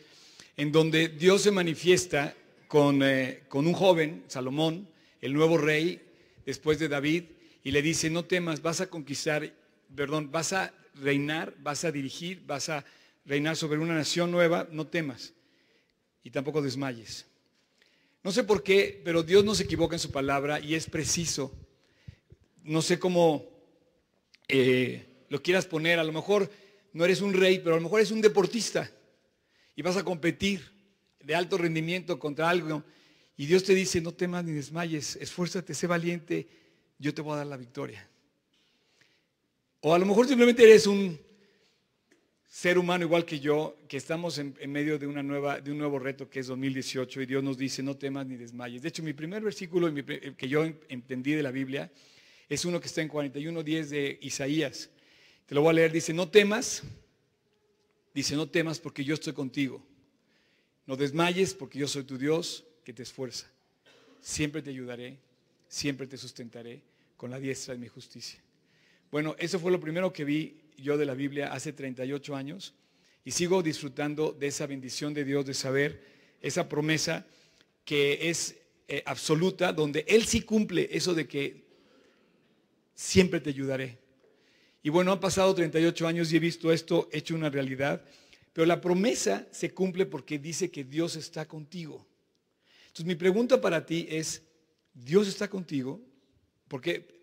[0.58, 2.36] en donde Dios se manifiesta
[2.68, 4.88] con, eh, con un joven, Salomón,
[5.22, 6.02] el nuevo rey,
[6.44, 7.24] después de David,
[7.64, 9.54] y le dice, no temas, vas a conquistar,
[9.94, 12.84] perdón, vas a reinar, vas a dirigir, vas a
[13.24, 15.34] reinar sobre una nación nueva, no temas,
[16.22, 17.26] y tampoco desmayes.
[18.22, 21.52] No sé por qué, pero Dios no se equivoca en su palabra y es preciso.
[22.62, 23.48] No sé cómo
[24.48, 26.50] eh, lo quieras poner, a lo mejor
[26.92, 28.90] no eres un rey, pero a lo mejor eres un deportista
[29.76, 30.72] y vas a competir
[31.22, 32.82] de alto rendimiento contra algo
[33.36, 36.48] y Dios te dice, no temas ni desmayes, esfuérzate, sé valiente,
[36.98, 38.08] yo te voy a dar la victoria.
[39.80, 41.18] O a lo mejor simplemente eres un
[42.48, 45.98] ser humano igual que yo, que estamos en, medio de, una nueva, de un nuevo
[45.98, 48.82] reto que es 2018 y Dios nos dice, no temas ni desmayes.
[48.82, 51.92] De hecho, mi primer versículo pri- que yo entendí de la Biblia
[52.48, 54.90] es uno que está en 41.10 de Isaías.
[55.46, 56.82] Te lo voy a leer, dice, no temas,
[58.14, 59.86] dice, no temas porque yo estoy contigo.
[60.86, 63.46] No desmayes porque yo soy tu Dios que te esfuerza.
[64.20, 65.18] Siempre te ayudaré,
[65.68, 66.82] siempre te sustentaré
[67.16, 68.40] con la diestra de mi justicia.
[69.10, 72.74] Bueno, eso fue lo primero que vi yo de la Biblia hace 38 años
[73.24, 76.04] y sigo disfrutando de esa bendición de Dios, de saber
[76.42, 77.26] esa promesa
[77.86, 81.64] que es eh, absoluta, donde Él sí cumple eso de que
[82.94, 83.98] siempre te ayudaré.
[84.82, 88.04] Y bueno, han pasado 38 años y he visto esto hecho una realidad,
[88.52, 92.06] pero la promesa se cumple porque dice que Dios está contigo.
[92.88, 94.42] Entonces mi pregunta para ti es,
[94.92, 96.00] ¿Dios está contigo?
[96.68, 97.17] Porque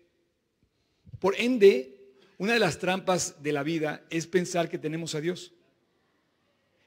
[1.20, 1.92] por ende,
[2.38, 5.52] una de las trampas de la vida es pensar que tenemos a Dios.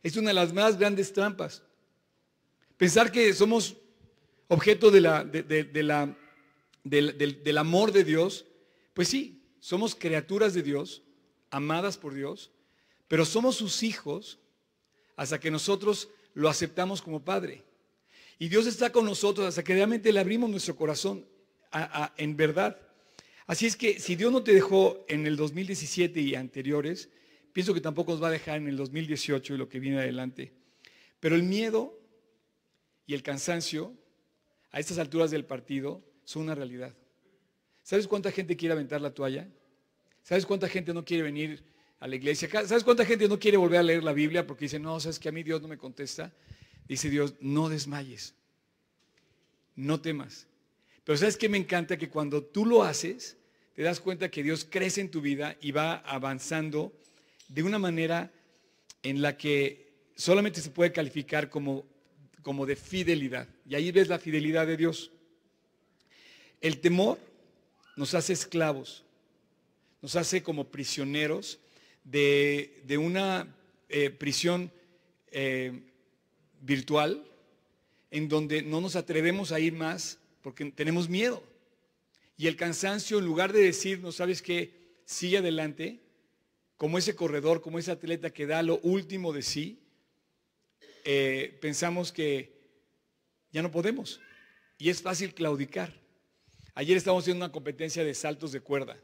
[0.04, 1.64] Es una de las más grandes trampas.
[2.78, 3.76] Pensar que somos
[4.48, 6.16] objeto de la, de- la-
[6.84, 8.46] del, del- amor de Dios.
[8.94, 11.04] Pues sí, somos criaturas de Dios,
[11.52, 12.52] amadas por Dios,
[13.08, 14.40] pero somos sus hijos
[15.18, 17.64] hasta que nosotros lo aceptamos como Padre.
[18.38, 21.26] Y Dios está con nosotros hasta que realmente le abrimos nuestro corazón
[22.16, 22.80] en verdad.
[23.50, 27.10] Así es que si Dios no te dejó en el 2017 y anteriores,
[27.52, 30.54] pienso que tampoco nos va a dejar en el 2018 y lo que viene adelante.
[31.20, 32.00] Pero el miedo
[33.08, 33.92] y el cansancio
[34.70, 36.96] a estas alturas del partido son una realidad.
[37.82, 39.50] ¿Sabes cuánta gente quiere aventar la toalla?
[40.22, 41.64] ¿Sabes cuánta gente no quiere venir
[42.02, 42.48] a la iglesia?
[42.68, 45.28] ¿Sabes cuánta gente no quiere volver a leer la Biblia porque dice, no, sabes que
[45.28, 46.32] a mí Dios no me contesta?
[46.88, 48.36] Dice Dios, no desmayes,
[49.76, 50.46] no temas.
[51.04, 51.98] Pero ¿sabes qué me encanta?
[51.98, 53.39] Que cuando tú lo haces,
[53.80, 56.92] te das cuenta que Dios crece en tu vida y va avanzando
[57.48, 58.30] de una manera
[59.04, 61.86] en la que solamente se puede calificar como,
[62.42, 63.48] como de fidelidad.
[63.66, 65.12] Y ahí ves la fidelidad de Dios.
[66.60, 67.20] El temor
[67.96, 69.06] nos hace esclavos,
[70.02, 71.58] nos hace como prisioneros
[72.04, 73.48] de, de una
[73.88, 74.74] eh, prisión
[75.32, 75.72] eh,
[76.60, 77.24] virtual
[78.12, 81.42] en donde no nos atrevemos a ir más porque tenemos miedo.
[82.40, 85.02] Y el cansancio, en lugar de decirnos, ¿sabes qué?
[85.04, 86.00] Sigue adelante,
[86.78, 89.84] como ese corredor, como ese atleta que da lo último de sí,
[91.04, 92.58] eh, pensamos que
[93.52, 94.22] ya no podemos.
[94.78, 95.94] Y es fácil claudicar.
[96.76, 98.98] Ayer estábamos haciendo una competencia de saltos de cuerda.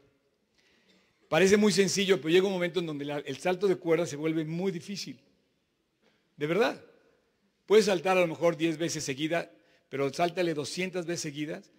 [1.28, 4.46] Parece muy sencillo, pero llega un momento en donde el salto de cuerda se vuelve
[4.46, 5.20] muy difícil.
[6.38, 6.82] De verdad.
[7.66, 9.52] Puedes saltar a lo mejor 10 veces seguida,
[9.90, 11.70] pero sáltale 200 veces seguidas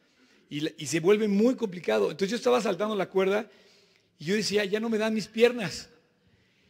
[0.49, 2.11] y, se vuelve muy complicado.
[2.11, 3.49] Entonces yo estaba saltando la cuerda
[4.17, 5.89] y yo decía, ya no me dan mis piernas,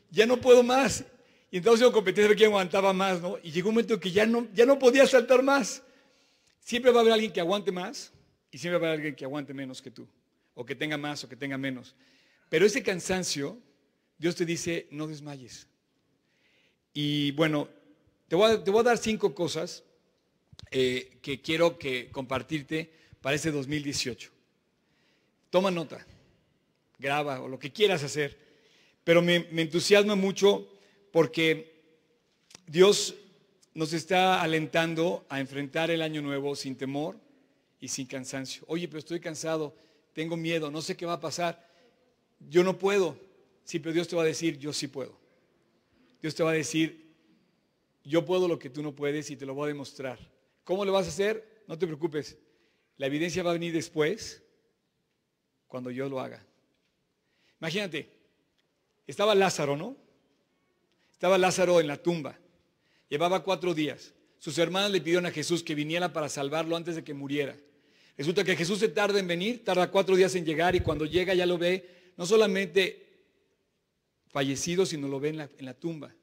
[0.09, 1.05] ya no puedo más.
[1.51, 3.37] Y entonces yo competí a ver quién aguantaba más, ¿no?
[3.41, 5.83] Y llegó un momento que ya no, ya no podía saltar más.
[6.59, 8.11] Siempre va a haber alguien que aguante más
[8.51, 10.07] y siempre va a haber alguien que aguante menos que tú,
[10.55, 11.95] o que tenga más o que tenga menos.
[12.49, 13.57] Pero ese cansancio,
[14.17, 15.67] Dios te dice, no desmayes.
[16.93, 17.69] Y bueno,
[18.27, 19.83] te voy a, te voy a dar cinco cosas
[20.71, 22.91] eh, que quiero que compartirte
[23.27, 24.31] para este 2018.
[25.49, 26.07] Toma nota,
[26.97, 28.37] graba o lo que quieras hacer.
[29.03, 30.65] Pero me, me entusiasma mucho
[31.11, 31.83] porque
[32.65, 33.15] Dios
[33.73, 37.17] nos está alentando a enfrentar el año nuevo sin temor
[37.81, 38.63] y sin cansancio.
[38.65, 39.75] Oye, pero estoy cansado,
[40.13, 41.69] tengo miedo, no sé qué va a pasar.
[42.39, 43.19] Yo no puedo.
[43.65, 45.19] Sí, pero Dios te va a decir, yo sí puedo.
[46.21, 47.13] Dios te va a decir,
[48.05, 50.17] yo puedo lo que tú no puedes y te lo voy a demostrar.
[50.63, 51.65] ¿Cómo lo vas a hacer?
[51.67, 52.37] No te preocupes.
[52.97, 54.43] La evidencia va a venir después,
[55.67, 56.43] cuando yo lo haga.
[57.59, 58.09] Imagínate,
[59.05, 59.95] estaba Lázaro, ¿no?
[61.11, 62.37] Estaba Lázaro en la tumba.
[63.09, 64.13] Llevaba cuatro días.
[64.39, 67.55] Sus hermanas le pidieron a Jesús que viniera para salvarlo antes de que muriera.
[68.17, 71.33] Resulta que Jesús se tarda en venir, tarda cuatro días en llegar y cuando llega
[71.33, 73.07] ya lo ve no solamente
[74.29, 76.13] fallecido, sino lo ve en la, en la tumba.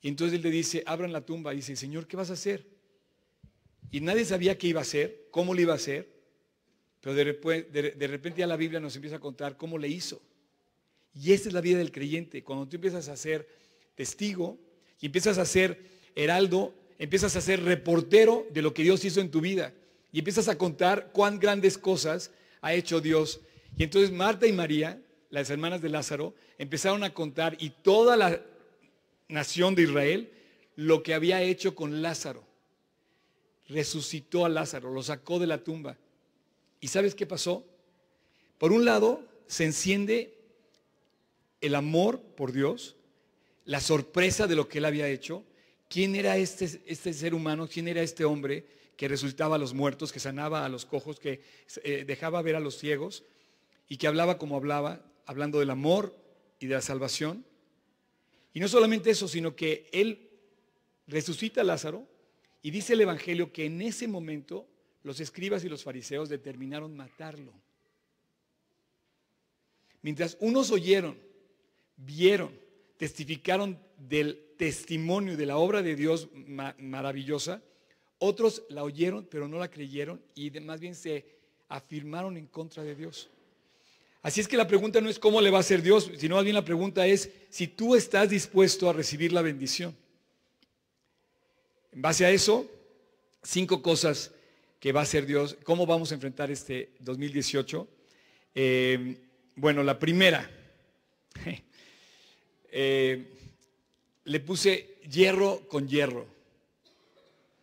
[0.00, 1.52] Y entonces él le dice, abran la tumba.
[1.52, 2.77] Y dice, Señor, ¿qué vas a hacer?
[3.90, 6.08] Y nadie sabía qué iba a hacer, cómo lo iba a hacer.
[7.00, 7.24] Pero de,
[8.06, 10.20] repente, ya la Biblia nos empieza a contar cómo le hizo.
[11.14, 12.42] Y esa es la vida del creyente.
[12.42, 13.48] Cuando tú empiezas a ser
[13.94, 14.58] testigo
[15.00, 15.80] y empiezas a ser
[16.14, 19.72] heraldo, empiezas a ser reportero de lo que Dios hizo en tu vida.
[20.12, 23.40] Y empiezas a contar cuán grandes cosas ha hecho Dios.
[23.76, 28.42] Y entonces Marta y María, las hermanas de Lázaro, empezaron a contar y toda la
[29.28, 30.32] nación de Israel
[30.74, 32.47] lo que había hecho con Lázaro.
[33.68, 35.98] Resucitó a Lázaro, lo sacó de la tumba.
[36.80, 37.66] ¿Y sabes qué pasó?
[38.56, 40.34] Por un lado, se enciende
[41.60, 42.96] el amor por Dios,
[43.64, 45.44] la sorpresa de lo que él había hecho.
[45.88, 47.68] ¿Quién era este, este ser humano?
[47.68, 51.40] ¿Quién era este hombre que resultaba a los muertos, que sanaba a los cojos, que
[51.82, 53.24] eh, dejaba ver a los ciegos
[53.88, 56.16] y que hablaba como hablaba, hablando del amor
[56.58, 57.44] y de la salvación?
[58.52, 60.30] Y no solamente eso, sino que él
[61.06, 62.06] resucita a Lázaro
[62.68, 64.68] y dice el Evangelio que en ese momento
[65.02, 67.50] los escribas y los fariseos determinaron matarlo.
[70.02, 71.16] Mientras unos oyeron,
[71.96, 72.52] vieron,
[72.98, 76.28] testificaron del testimonio de la obra de Dios
[76.76, 77.62] maravillosa,
[78.18, 81.24] otros la oyeron pero no la creyeron y más bien se
[81.70, 83.30] afirmaron en contra de Dios.
[84.20, 86.44] Así es que la pregunta no es cómo le va a hacer Dios, sino más
[86.44, 89.96] bien la pregunta es si tú estás dispuesto a recibir la bendición.
[91.92, 92.70] En base a eso,
[93.42, 94.32] cinco cosas
[94.80, 97.88] que va a hacer Dios, cómo vamos a enfrentar este 2018.
[98.54, 99.16] Eh,
[99.56, 100.48] bueno, la primera,
[102.70, 103.26] eh,
[104.24, 106.26] le puse hierro con hierro.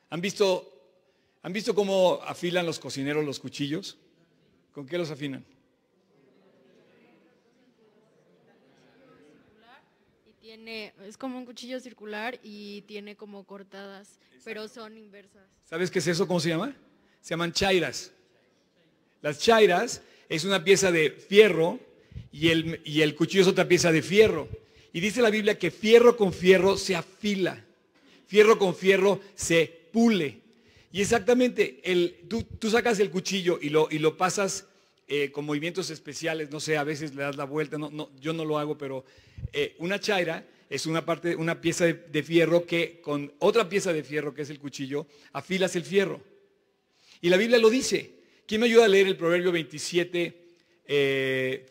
[0.09, 0.71] ¿Han visto,
[1.43, 3.97] ¿Han visto cómo afilan los cocineros los cuchillos?
[4.71, 5.45] ¿Con qué los afinan?
[11.05, 15.47] Es como un cuchillo circular y tiene como cortadas, pero son inversas.
[15.65, 16.27] ¿Sabes qué es eso?
[16.27, 16.75] ¿Cómo se llama?
[17.21, 18.11] Se llaman chairas.
[19.21, 21.79] Las chairas es una pieza de fierro
[22.31, 24.47] y el, y el cuchillo es otra pieza de fierro.
[24.93, 27.63] Y dice la Biblia que fierro con fierro se afila,
[28.27, 30.39] fierro con fierro se pule.
[30.91, 34.67] Y exactamente, el, tú, sacas el cuchillo y lo, y lo pasas
[35.07, 38.33] eh, con movimientos especiales, no sé, a veces le das la vuelta, no, no, yo
[38.33, 39.05] no lo hago, pero
[39.53, 44.03] eh, una chaira es una, parte, una pieza de, fierro que con otra pieza de
[44.03, 46.21] fierro, que es el cuchillo, afilas el fierro.
[47.21, 48.13] Y la Biblia lo dice.
[48.47, 50.45] ¿Quién me ayuda a leer el Proverbio 27,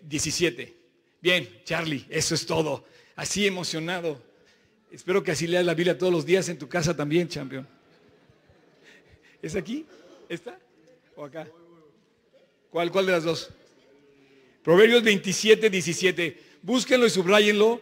[0.02, 0.62] 17?
[0.62, 0.74] Eh,
[1.20, 2.84] Bien, Charlie, eso es todo.
[3.16, 4.20] Así emocionado.
[4.90, 7.66] Espero que así leas la Biblia todos los días en tu casa también, campeón.
[9.40, 9.86] ¿Es aquí?
[10.28, 10.58] ¿Está?
[11.16, 11.48] ¿O acá?
[12.74, 13.50] ¿Cuál, ¿Cuál de las dos?
[14.64, 16.42] Proverbios 27, 17.
[16.60, 17.80] Búsquenlo y subrayenlo.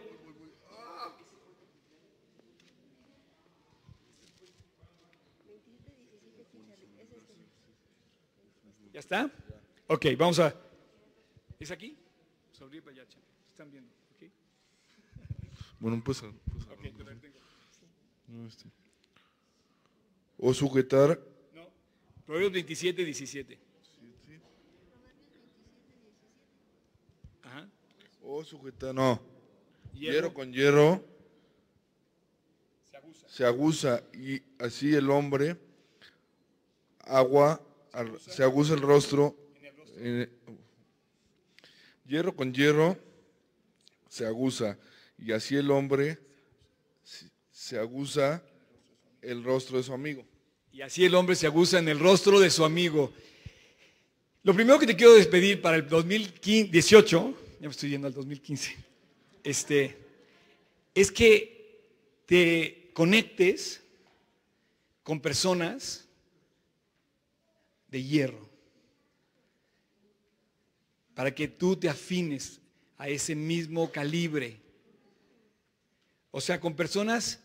[8.93, 9.31] ¿Ya está?
[9.87, 10.55] Ok, vamos a...
[11.59, 11.97] ¿Es aquí?
[13.07, 13.25] Chale.
[13.49, 13.89] Están viendo.
[15.79, 16.21] Bueno, pues.
[16.21, 16.31] pues
[18.47, 18.69] este.
[20.37, 21.19] O sujetar.
[21.51, 21.67] No.
[22.27, 23.73] Proverbios 27, 17.
[27.43, 27.69] Ajá.
[28.35, 28.95] O sujetar.
[28.95, 29.21] No.
[29.93, 30.11] Hierro.
[30.13, 31.05] Hierro con hierro
[33.27, 35.55] Se aguza y así el hombre
[37.05, 37.61] agua
[38.19, 39.35] se aguza el rostro.
[39.97, 40.29] eh,
[42.07, 42.97] hierro con hierro
[44.09, 44.79] se aguza
[45.19, 46.17] y así el hombre
[47.51, 48.43] se- aguza
[49.21, 50.25] el rostro de su amigo.
[50.71, 53.13] Y así el hombre se aguza en el rostro de su amigo.
[54.41, 58.75] Lo primero que te quiero despedir para el 2018, ya me estoy yendo al 2015,
[59.43, 59.97] este,
[60.93, 61.81] es que
[62.25, 63.81] te conectes
[65.03, 66.05] con personas
[67.89, 68.49] de hierro,
[71.13, 72.59] para que tú te afines
[72.97, 74.59] a ese mismo calibre.
[76.31, 77.39] O sea, con personas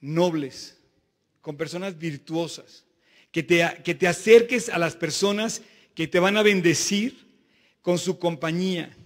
[0.00, 0.76] nobles,
[1.40, 2.84] con personas virtuosas,
[3.30, 5.62] que te, que te acerques a las personas
[5.94, 7.26] que te van a bendecir
[7.80, 8.96] con su compañía,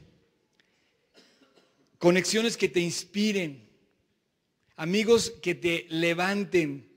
[2.07, 3.69] conexiones que te inspiren,
[4.77, 6.89] amigos que te levanten,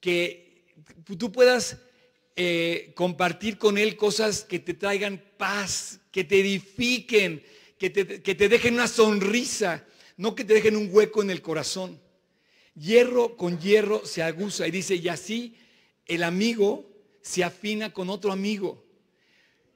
[0.00, 0.74] que
[1.16, 1.80] tú puedas
[2.34, 7.40] eh, compartir con él cosas que te traigan paz, que te edifiquen,
[7.78, 9.86] que te, que te dejen una sonrisa,
[10.16, 12.00] no que te dejen un hueco en el corazón.
[12.74, 15.54] Hierro con hierro se aguza y dice, y así
[16.04, 16.90] el amigo
[17.22, 18.84] se afina con otro amigo.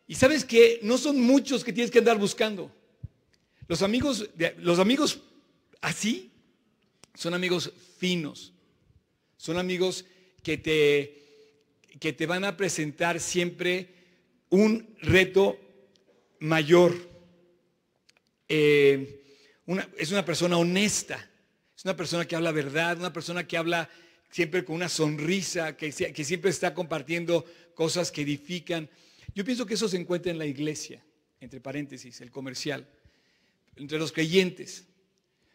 [0.09, 2.80] Y sabes que no son muchos que tienes que andar buscando.
[3.71, 4.29] Los amigos,
[4.59, 5.21] los amigos
[5.81, 6.33] así
[7.15, 8.53] son amigos finos.
[9.37, 10.07] Son amigos
[10.43, 13.95] que te, que te van a presentar siempre
[14.49, 15.57] un reto
[16.41, 16.97] mayor.
[18.49, 19.23] Eh,
[19.97, 21.31] es una persona honesta,
[21.77, 23.89] es una persona que habla verdad, una persona que habla
[24.33, 27.45] siempre con una sonrisa, que, que siempre está compartiendo
[27.77, 28.91] cosas que edifican.
[29.33, 31.05] Yo pienso que eso se encuentra en la iglesia,
[31.39, 32.85] entre paréntesis, el comercial,
[33.77, 34.87] entre los creyentes.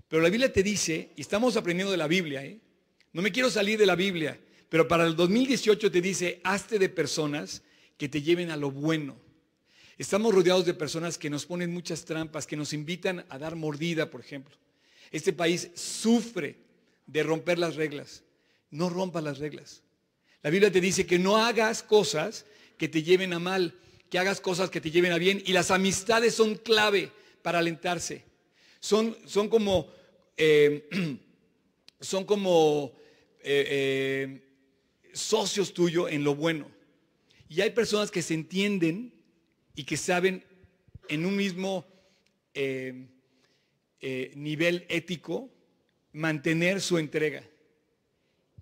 [0.07, 2.59] Pero la Biblia te dice, y estamos aprendiendo de la Biblia, ¿eh?
[3.13, 6.89] no me quiero salir de la Biblia, pero para el 2018 te dice, hazte de
[6.89, 7.63] personas
[7.97, 9.17] que te lleven a lo bueno.
[9.97, 14.09] Estamos rodeados de personas que nos ponen muchas trampas, que nos invitan a dar mordida,
[14.09, 14.55] por ejemplo.
[15.11, 16.57] Este país sufre
[17.05, 18.23] de romper las reglas.
[18.71, 19.83] No rompas las reglas.
[20.41, 22.45] La Biblia te dice que no hagas cosas
[22.77, 25.41] que te lleven a mal, que hagas cosas que te lleven a bien.
[25.45, 27.11] Y las amistades son clave
[27.45, 28.23] para alentarse.
[28.79, 29.93] Son, son como,
[30.35, 30.89] eh,
[32.01, 32.91] son como
[33.43, 34.41] eh, eh,
[35.13, 36.71] socios tuyos en lo bueno.
[37.47, 39.13] Y hay personas que se entienden
[39.75, 40.43] y que saben
[41.07, 41.85] en un mismo
[44.01, 45.47] nivel ético
[46.13, 47.43] mantener su entrega.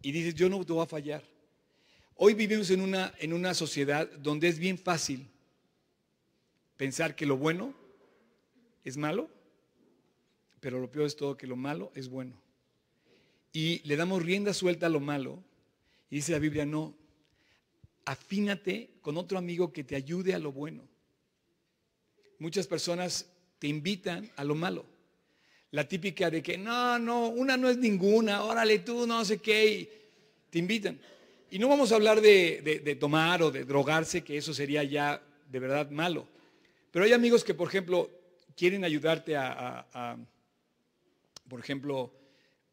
[0.01, 1.23] Y dices, yo no te voy a fallar.
[2.15, 5.25] Hoy vivimos en una, en una sociedad donde es bien fácil
[6.75, 7.81] pensar que lo bueno
[8.83, 9.29] es malo,
[10.59, 12.33] pero lo peor es todo que lo malo es bueno.
[13.51, 15.43] Y le damos rienda suelta a lo malo.
[16.09, 16.95] Y dice la Biblia, no,
[18.05, 20.83] afínate con otro amigo que te ayude a lo bueno.
[22.39, 23.27] Muchas personas
[23.59, 24.85] te invitan a lo malo.
[25.71, 29.65] La típica de que, no, no, una no es ninguna, órale tú, no sé qué,
[29.67, 29.89] y
[30.49, 30.99] te invitan.
[31.49, 34.83] Y no vamos a hablar de, de- de tomar o de drogarse, que eso sería
[34.83, 36.27] ya de verdad malo.
[36.91, 38.09] Pero hay amigos que, por ejemplo,
[38.55, 40.17] quieren ayudarte a,
[41.47, 42.13] por ejemplo,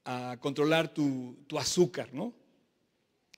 [0.05, 2.35] a controlar tu, tu azúcar, ¿no?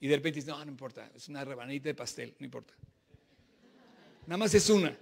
[0.00, 2.74] Y de repente dices, no, no importa, es una rebanadita de pastel, no importa.
[4.26, 4.96] Nada más es una.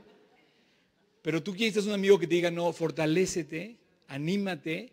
[1.22, 4.92] Pero tú quieres un amigo que te diga, no, fortalécete, anímate.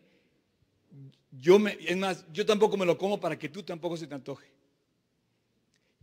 [1.32, 4.16] Yo me, es más, yo tampoco me lo como para que tú tampoco se te
[4.16, 4.48] antoje.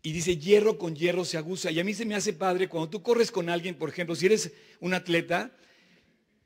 [0.02, 1.70] Y dice, hierro con hierro se aguza.
[1.70, 4.26] Y a mí se me hace padre cuando tú corres con alguien, por ejemplo, si
[4.26, 5.50] eres un atleta,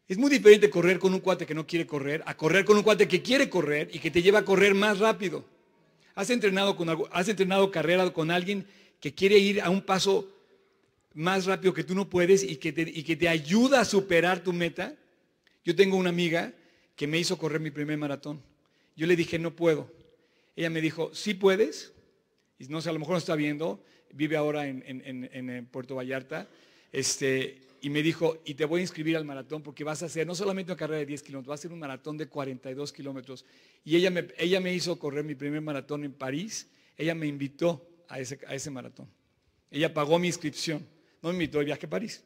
[0.09, 2.83] es muy diferente correr con un cuate que no quiere correr a correr con un
[2.83, 5.45] cuate que quiere correr y que te lleva a correr más rápido.
[6.15, 8.67] ¿Has entrenado, con, algo- has entrenado carrera con alguien
[9.01, 10.29] que quiere ir a un paso
[11.15, 14.97] más rápido que tú no puedes y que, te, ayuda a superar tu meta?
[15.65, 16.53] Yo tengo una amiga
[16.97, 18.41] que me hizo correr mi primer maratón.
[18.97, 19.93] Yo le dije, no puedo.
[20.57, 21.93] Ella me dijo, sí puedes.
[22.59, 23.81] Y no sé, a lo mejor no está viendo,
[24.13, 24.83] vive ahora en,
[25.33, 26.49] eh, Puerto Vallarta.
[26.91, 30.26] este, y me dijo, y te voy a inscribir al maratón porque vas a hacer
[30.26, 33.45] no solamente una carrera de 10 kilómetros, vas a hacer un maratón de 42 kilómetros.
[33.85, 37.87] Y ella me, ella me hizo correr mi primer maratón en París, ella me invitó
[38.09, 39.09] a ese, a ese maratón.
[39.70, 40.85] Ella pagó mi inscripción,
[41.22, 42.22] no me invitó al viaje a París.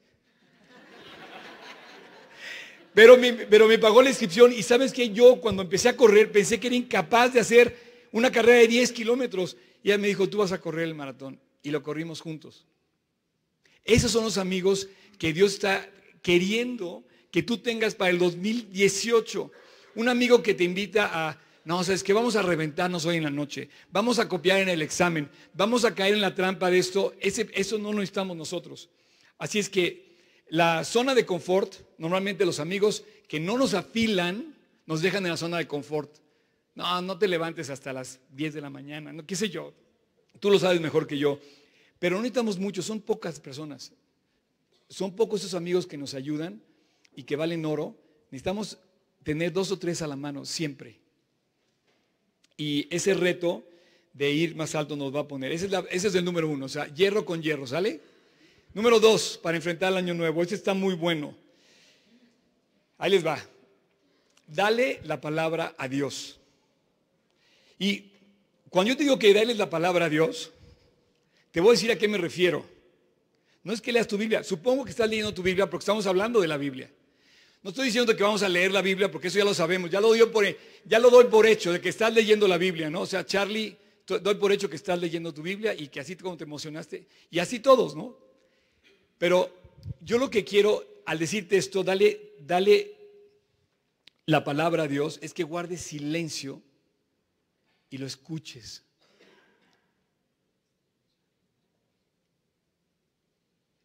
[2.94, 6.30] Pero me, pero me pagó la inscripción y sabes que yo cuando empecé a correr
[6.30, 7.74] pensé que era incapaz de hacer
[8.12, 9.56] una carrera de 10 kilómetros.
[9.82, 11.40] Y ella me dijo, tú vas a correr el maratón.
[11.62, 12.66] Y lo corrimos juntos.
[13.84, 15.88] Esos son los amigos que Dios está
[16.22, 19.50] queriendo que tú tengas para el 2018.
[19.96, 23.30] Un amigo que te invita a, no, sabes que vamos a reventarnos hoy en la
[23.30, 27.14] noche, vamos a copiar en el examen, vamos a caer en la trampa de esto.
[27.20, 28.90] Eso no lo necesitamos nosotros.
[29.38, 30.12] Así es que
[30.48, 34.54] la zona de confort, normalmente los amigos que no nos afilan,
[34.86, 36.18] nos dejan en la zona de confort.
[36.74, 39.72] No, no te levantes hasta las 10 de la mañana, no, qué sé yo.
[40.40, 41.38] Tú lo sabes mejor que yo.
[42.02, 43.92] Pero no necesitamos mucho, son pocas personas.
[44.88, 46.60] Son pocos esos amigos que nos ayudan
[47.14, 47.96] y que valen oro.
[48.32, 48.76] Necesitamos
[49.22, 50.98] tener dos o tres a la mano siempre.
[52.56, 53.62] Y ese reto
[54.14, 55.52] de ir más alto nos va a poner.
[55.52, 58.00] Ese es, es el número uno, o sea, hierro con hierro, ¿sale?
[58.74, 60.42] Número dos, para enfrentar el año nuevo.
[60.42, 61.36] Este está muy bueno.
[62.98, 63.38] Ahí les va.
[64.48, 66.40] Dale la palabra a Dios.
[67.78, 68.10] Y
[68.70, 70.50] cuando yo te digo que dale la palabra a Dios,
[71.52, 72.66] te voy a decir a qué me refiero.
[73.62, 74.42] No es que leas tu Biblia.
[74.42, 76.90] Supongo que estás leyendo tu Biblia porque estamos hablando de la Biblia.
[77.62, 79.88] No estoy diciendo que vamos a leer la Biblia porque eso ya lo sabemos.
[79.88, 80.44] Ya lo, doy por,
[80.84, 83.02] ya lo doy por hecho de que estás leyendo la Biblia, ¿no?
[83.02, 83.76] O sea, Charlie,
[84.06, 87.06] doy por hecho que estás leyendo tu Biblia y que así como te emocionaste.
[87.30, 88.18] Y así todos, ¿no?
[89.18, 89.48] Pero
[90.00, 92.96] yo lo que quiero al decirte esto, dale, dale
[94.26, 96.62] la palabra a Dios, es que guardes silencio
[97.90, 98.82] y lo escuches.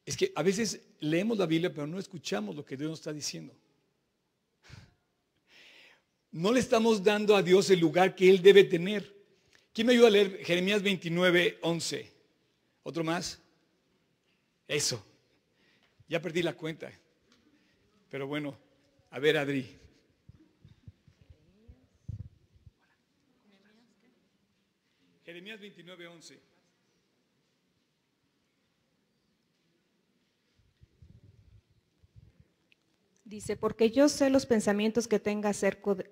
[0.08, 3.12] Es que a veces leemos la Biblia, pero no escuchamos lo que Dios nos está
[3.12, 3.54] diciendo.
[6.32, 9.14] No le estamos dando a Dios el lugar que Él debe tener.
[9.74, 12.14] ¿Quién me ayuda a leer Jeremías 29, 11?
[12.84, 13.42] ¿Otro más?
[14.66, 15.06] Eso.
[16.08, 16.90] Ya perdí la cuenta.
[18.10, 18.58] Pero bueno,
[19.12, 19.78] a ver, Adri.
[25.26, 26.47] Jeremías 29, 11.
[33.28, 36.10] Dice, porque yo sé los pensamientos que tenga acerca de,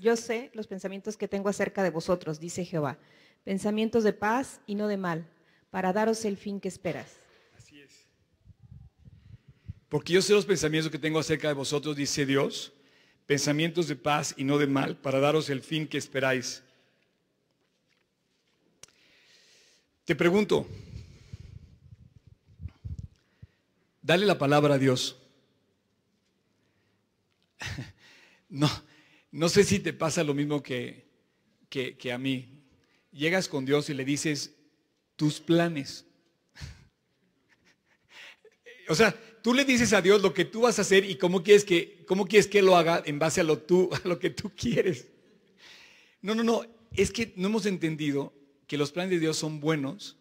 [0.00, 2.98] yo sé los pensamientos que tengo acerca de vosotros, dice Jehová,
[3.44, 5.28] pensamientos de paz y no de mal,
[5.70, 7.20] para daros el fin que esperas.
[9.88, 12.72] Porque yo sé los pensamientos que tengo acerca de vosotros, dice Dios,
[13.26, 16.64] pensamientos de paz y no de mal, para daros el fin que esperáis.
[20.04, 20.66] Te pregunto,
[24.02, 25.22] dale la palabra a Dios.
[28.48, 28.70] No,
[29.32, 31.06] no sé si te pasa lo mismo que,
[31.68, 32.62] que, a mí.
[33.12, 34.54] Llegas con Dios y le dices
[35.16, 36.04] tus planes.
[38.88, 41.42] O sea, tú le dices a Dios lo que tú vas a hacer y cómo
[41.42, 44.30] quieres que, cómo quieres que lo haga en base a lo, tú, a lo que
[44.30, 45.08] tú quieres.
[46.22, 46.64] No, no, no.
[46.92, 48.32] Es que no hemos entendido
[48.68, 50.16] que los planes de Dios son buenos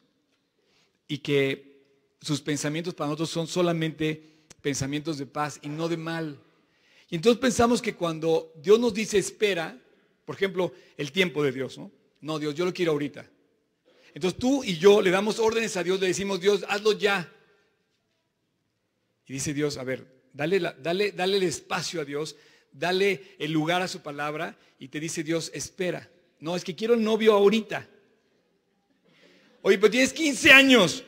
[1.07, 1.86] y que
[2.21, 6.39] sus pensamientos para nosotros son solamente pensamientos de paz y no de mal.
[7.10, 9.78] Y entonces pensamos que cuando Dios nos dice espera,
[10.26, 11.91] por ejemplo, el tiempo de Dios, ¿no?
[12.22, 13.30] No, Dios, yo lo quiero ahorita.
[14.14, 17.32] Entonces tú y yo le damos órdenes a Dios, le decimos, Dios, hazlo ya.
[19.28, 22.36] Y dice Dios, a ver, dale, dale, dale el espacio a Dios,
[22.72, 26.10] dale el lugar a su palabra y te dice Dios, espera.
[26.39, 27.88] No, es que quiero el novio ahorita.
[29.62, 31.03] Oye, pero tienes 15 años.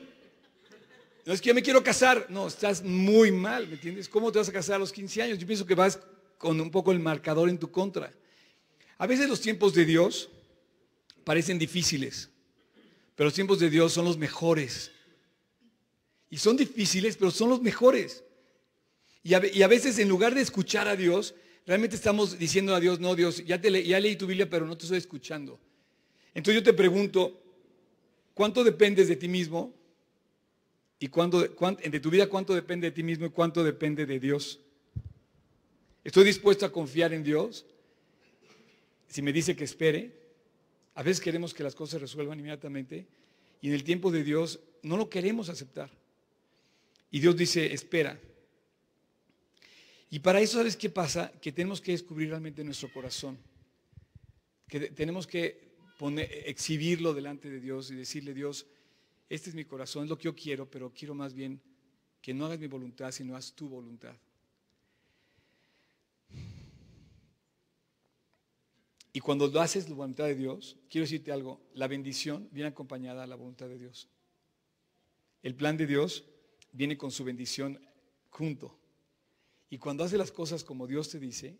[1.27, 2.25] No es que yo me quiero casar.
[2.29, 4.07] No, estás muy mal, ¿me entiendes?
[4.07, 5.37] ¿Cómo te vas a casar a los 15 años?
[5.37, 5.99] Yo pienso que vas
[6.37, 8.13] con un poco el marcador en tu contra.
[8.97, 10.29] A veces los tiempos de Dios
[11.25, 12.29] parecen difíciles,
[13.13, 14.89] pero los tiempos de Dios son los mejores.
[16.29, 18.23] Y son difíciles, pero son los mejores.
[19.21, 23.17] Y a, veces en lugar de escuchar a Dios, realmente estamos diciendo a Dios, no
[23.17, 25.59] Dios, ya, te ya leí tu Biblia, pero no te estoy escuchando.
[26.33, 27.37] Entonces yo te pregunto,
[28.33, 29.76] ¿cuánto dependes de ti mismo?
[30.99, 34.59] ¿Y cuánto, de tu vida cuánto depende de ti mismo y cuánto depende de Dios?
[36.03, 37.65] ¿Estoy dispuesto a confiar en Dios?
[39.07, 40.11] Si me dice que espere,
[40.95, 43.05] a veces queremos que las cosas resuelvan inmediatamente
[43.61, 45.91] y en el tiempo de Dios no lo queremos aceptar.
[47.11, 48.19] Y Dios dice, espera.
[50.09, 51.31] Y para eso, ¿sabes qué pasa?
[51.41, 53.37] Que tenemos que descubrir realmente nuestro corazón.
[54.67, 58.65] Que tenemos que poner, exhibirlo delante de Dios y decirle, Dios,
[59.29, 61.61] este es mi corazón, es lo que yo quiero, pero quiero más bien
[62.21, 64.15] que no hagas mi voluntad, sino haz tu voluntad.
[69.13, 73.23] Y cuando lo haces la voluntad de Dios, quiero decirte algo, la bendición viene acompañada
[73.23, 74.07] a la voluntad de Dios.
[75.41, 76.23] El plan de Dios
[76.71, 77.81] viene con su bendición
[78.29, 78.77] junto.
[79.69, 81.57] Y cuando haces las cosas como Dios te dice,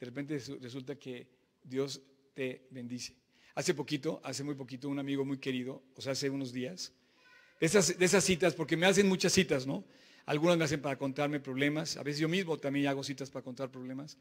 [0.00, 1.28] de repente resulta que
[1.62, 2.02] Dios
[2.34, 3.23] te bendice.
[3.54, 6.92] Hace poquito, hace muy poquito, un amigo muy querido, o sea, hace unos días,
[7.60, 9.84] de esas, esas citas, porque me hacen muchas citas, ¿no?
[10.26, 13.70] Algunas me hacen para contarme problemas, a veces yo mismo también hago citas para contar
[13.70, 14.18] problemas,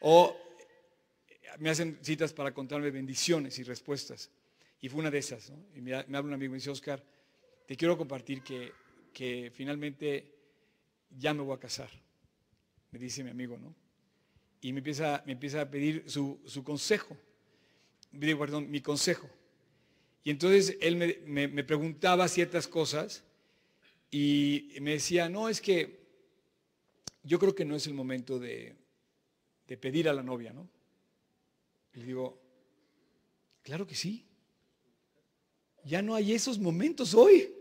[0.00, 0.36] o
[1.58, 4.30] me hacen citas para contarme bendiciones y respuestas.
[4.80, 5.64] Y fue una de esas, ¿no?
[5.74, 7.04] Y me, habla un amigo y me dice, Oscar,
[7.66, 8.72] te quiero compartir que,
[9.12, 10.34] que finalmente
[11.10, 11.90] ya me voy a casar,
[12.90, 13.74] me dice mi amigo, ¿no?
[14.60, 17.16] Y me empieza, me empieza a pedir su, su consejo,
[18.12, 19.28] perdón, mi consejo.
[20.24, 23.24] Y entonces él me, me, preguntaba ciertas cosas
[24.10, 26.00] y me decía, no, es que
[27.24, 28.76] yo creo que no es el momento de,
[29.66, 30.68] de pedir a la novia, ¿no?
[31.94, 32.40] Y digo,
[33.62, 34.24] claro que sí.
[35.84, 37.52] Ya no hay esos momentos hoy.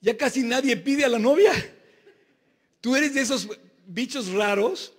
[0.00, 1.52] Ya casi nadie pide a la novia.
[2.80, 3.48] Tú eres de esos
[3.86, 4.95] bichos raros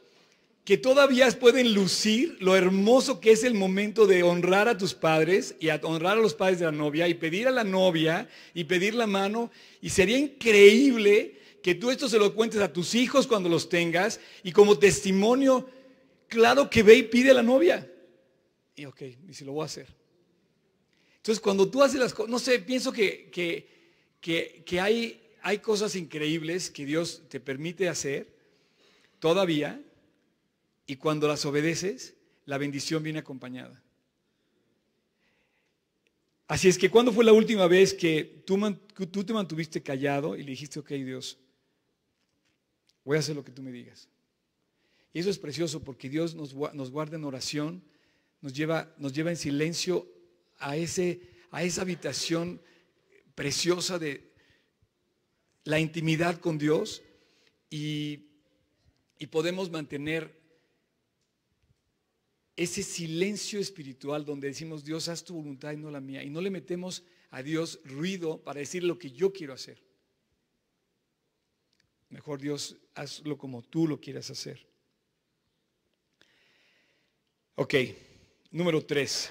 [0.68, 5.56] que todavía pueden lucir lo hermoso que es el momento de honrar a tus padres
[5.62, 8.66] y a honrar a los padres de la novia y pedir a la novia y
[8.66, 9.50] pedir la mano.
[9.80, 14.20] Y sería increíble que tú esto se lo cuentes a tus hijos cuando los tengas
[14.44, 15.70] y como testimonio,
[16.28, 17.90] claro que ve y pide a la novia.
[18.76, 19.88] Y ok, y si lo voy a hacer.
[21.16, 25.96] Entonces cuando tú haces las cosas, no sé, pienso que, que, que hay, hay cosas
[25.96, 28.28] increíbles que Dios te permite hacer
[29.20, 29.82] todavía
[30.88, 32.16] y cuando las obedeces,
[32.46, 33.84] la bendición viene acompañada.
[36.48, 38.58] Así es que cuando fue la última vez que tú,
[39.12, 41.38] tú, te mantuviste callado y le dijiste, ok Dios,
[43.04, 44.08] voy a hacer lo que tú me digas.
[45.12, 47.84] Y eso es precioso porque Dios nos, nos guarda en oración,
[48.40, 50.08] nos lleva, nos lleva en silencio
[50.58, 51.20] a, ese,
[51.52, 52.62] a esa habitación
[53.36, 54.32] preciosa de
[55.66, 57.04] la intimidad con Dios
[57.70, 58.30] y,
[59.20, 60.37] y podemos mantener
[62.58, 66.24] ese silencio espiritual donde decimos, Dios, haz tu voluntad y no la mía.
[66.24, 69.84] Y no le metemos a Dios ruido para decir lo que yo quiero hacer.
[72.10, 74.66] Mejor Dios, hazlo como tú lo quieras hacer.
[77.56, 77.76] Ok,
[78.50, 79.30] número tres.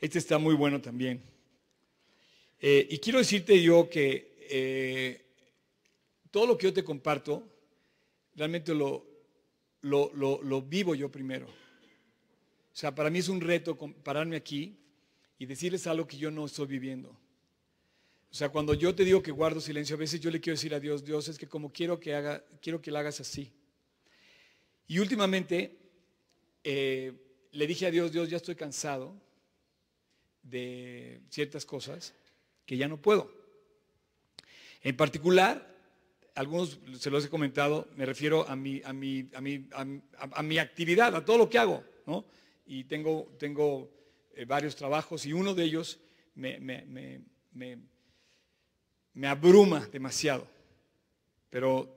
[0.00, 1.20] Este está muy bueno también.
[2.60, 5.26] Eh, y quiero decirte yo que eh,
[6.30, 7.42] todo lo que yo te comparto,
[8.36, 9.07] realmente lo,
[9.82, 11.46] lo, vivo yo primero.
[11.46, 14.78] O sea, para mí es un reto pararme aquí
[15.38, 17.10] y decirles algo que yo no estoy viviendo.
[18.30, 20.74] O sea, cuando yo te digo que guardo silencio, a veces yo le quiero decir
[20.74, 23.52] a Dios, Dios, es que como quiero que haga, quiero que lo hagas así.
[24.86, 25.78] Y últimamente
[26.62, 27.12] eh,
[27.52, 29.20] le dije a Dios, Dios, ya estoy cansado
[30.42, 32.14] de ciertas cosas
[32.66, 33.32] que ya no puedo.
[34.82, 35.77] En particular,
[36.38, 40.58] algunos se los he comentado, me refiero a mi, a mi, a mi, a, mi
[40.58, 42.24] actividad, a todo lo que hago, ¿no?
[42.64, 43.90] Y tengo, tengo
[44.36, 45.98] eh, varios trabajos y uno de ellos
[46.36, 46.84] me, me,
[47.52, 47.78] me,
[49.14, 50.46] me, abruma demasiado.
[51.50, 51.92] Pero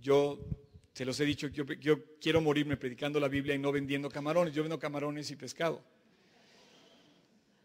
[0.00, 0.40] yo
[0.92, 4.52] se los he dicho, yo, yo quiero morirme predicando la Biblia y no vendiendo camarones.
[4.54, 5.80] Yo vendo camarones y pescado.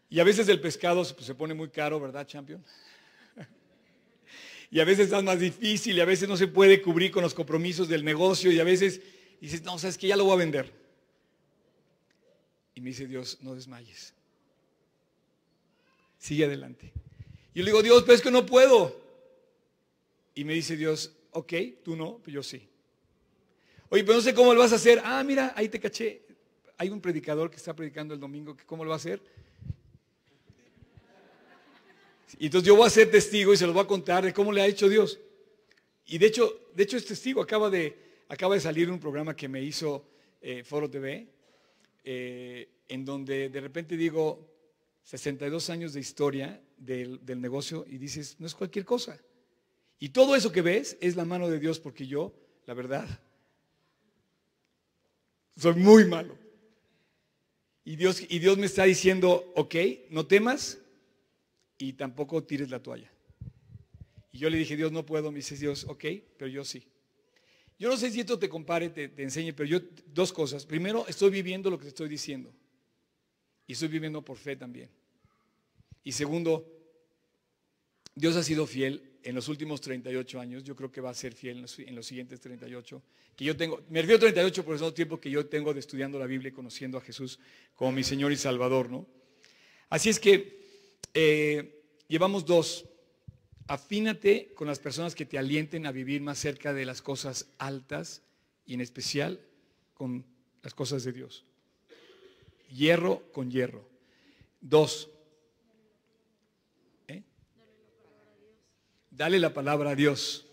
[0.08, 2.64] Y a veces el pescado pues, se pone muy caro, ¿verdad, champion?
[4.74, 7.32] Y a veces es más difícil y a veces no se puede cubrir con los
[7.32, 9.00] compromisos del negocio y a veces
[9.40, 10.72] dices, no, sabes que ya lo voy a vender.
[12.74, 14.14] Y me dice Dios, no desmayes.
[16.18, 16.90] Sigue adelante.
[17.54, 19.00] Yo le digo, Dios, pero es que no puedo.
[20.34, 21.52] Y me dice Dios, ok,
[21.84, 22.68] tú no, pero yo sí.
[23.90, 25.00] Oye, pero no sé cómo lo vas a hacer.
[25.04, 26.22] Ah, mira, ahí te caché.
[26.78, 29.22] Hay un predicador que está predicando el domingo, ¿cómo lo va a hacer?
[32.38, 34.52] Y entonces yo voy a ser testigo y se los voy a contar de cómo
[34.52, 35.18] le ha hecho Dios.
[36.06, 37.40] Y de hecho, de hecho es testigo.
[37.40, 37.96] Acaba de,
[38.28, 40.04] acaba de salir un programa que me hizo
[40.40, 41.26] eh, Foro TV,
[42.04, 44.46] eh, en donde de repente digo
[45.04, 49.18] 62 años de historia del, del negocio y dices, no es cualquier cosa.
[49.98, 52.34] Y todo eso que ves es la mano de Dios porque yo,
[52.66, 53.06] la verdad,
[55.56, 56.36] soy muy malo.
[57.84, 59.74] Y Dios, y Dios me está diciendo, ok,
[60.10, 60.78] no temas,
[61.84, 63.10] y tampoco tires la toalla.
[64.32, 65.30] Y yo le dije, Dios, no puedo.
[65.30, 66.04] Me dice Dios, ok,
[66.38, 66.82] pero yo sí.
[67.78, 70.64] Yo no sé si esto te compare, te, te enseñe, pero yo, dos cosas.
[70.64, 72.54] Primero, estoy viviendo lo que te estoy diciendo.
[73.66, 74.88] Y estoy viviendo por fe también.
[76.02, 76.66] Y segundo,
[78.14, 81.34] Dios ha sido fiel en los últimos 38 años, yo creo que va a ser
[81.34, 83.02] fiel en los, en los siguientes 38,
[83.36, 86.18] que yo tengo, me refiero a 38 por el tiempo que yo tengo de estudiando
[86.18, 87.38] la Biblia y conociendo a Jesús
[87.74, 89.06] como mi Señor y Salvador, ¿no?
[89.88, 90.63] Así es que
[91.14, 92.84] eh, llevamos dos.
[93.66, 98.22] Afínate con las personas que te alienten a vivir más cerca de las cosas altas
[98.66, 99.40] y en especial
[99.94, 100.26] con
[100.62, 101.44] las cosas de Dios.
[102.68, 103.88] Hierro con hierro.
[104.60, 105.08] Dos.
[107.08, 107.22] ¿Eh?
[109.10, 110.46] Dale la palabra a Dios.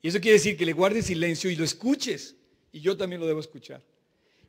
[0.00, 2.36] Y eso quiere decir que le guardes silencio y lo escuches.
[2.72, 3.82] Y yo también lo debo escuchar.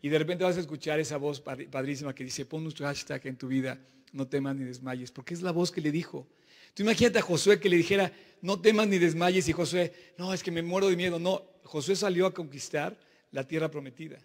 [0.02, 3.38] Y de repente vas a escuchar esa voz padrísima que dice, pon nuestro hashtag en
[3.38, 3.80] tu vida,
[4.14, 6.28] no temas ni desmayes, porque es la voz que le dijo.
[6.74, 10.44] Tú imagínate a Josué que le dijera, no temas ni desmayes, y Josué, no, es
[10.44, 11.20] que me muero de miedo.
[11.20, 12.98] No, Josué salió a conquistar
[13.32, 14.20] la tierra prometida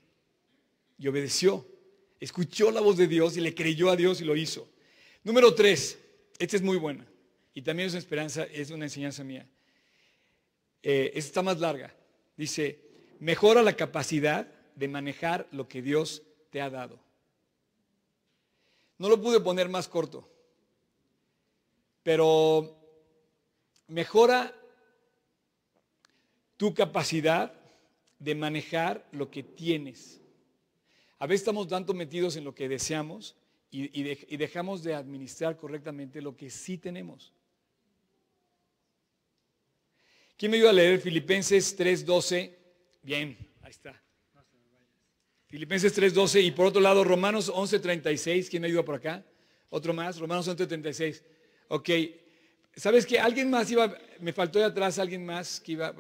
[0.99, 1.67] y obedeció.
[2.21, 4.69] Escuchó la voz de Dios y le creyó a Dios y lo hizo.
[5.23, 5.99] Número tres,
[6.39, 7.07] esta es muy buena
[7.55, 9.47] y también es una esperanza, es una enseñanza mía.
[10.83, 11.95] Eh, esta está más larga.
[12.37, 12.79] Dice,
[13.21, 17.01] mejora la capacidad de manejar lo que Dios te ha dado.
[18.99, 20.31] No lo pude poner más corto
[22.05, 22.79] pero
[23.89, 24.55] mejora
[26.57, 27.53] tu capacidad
[28.21, 30.21] de manejar lo que tienes.
[31.19, 33.35] A veces estamos tanto metidos en lo que deseamos
[33.71, 37.33] y, dejamos de administrar correctamente lo que sí tenemos.
[40.37, 42.55] ¿Quién me ayuda a leer Filipenses 3.12?
[43.03, 44.04] Bien, ahí está.
[45.55, 48.51] Filipenses 3.12 y por otro lado Romanos 11.36.
[48.51, 49.25] ¿Quién me ayuda por acá?
[49.71, 51.23] Otro más, Romanos 11.36.
[51.69, 51.91] Ok,
[52.75, 53.21] ¿sabes qué?
[53.21, 55.95] Alguien más iba, me faltó de atrás alguien más que iba,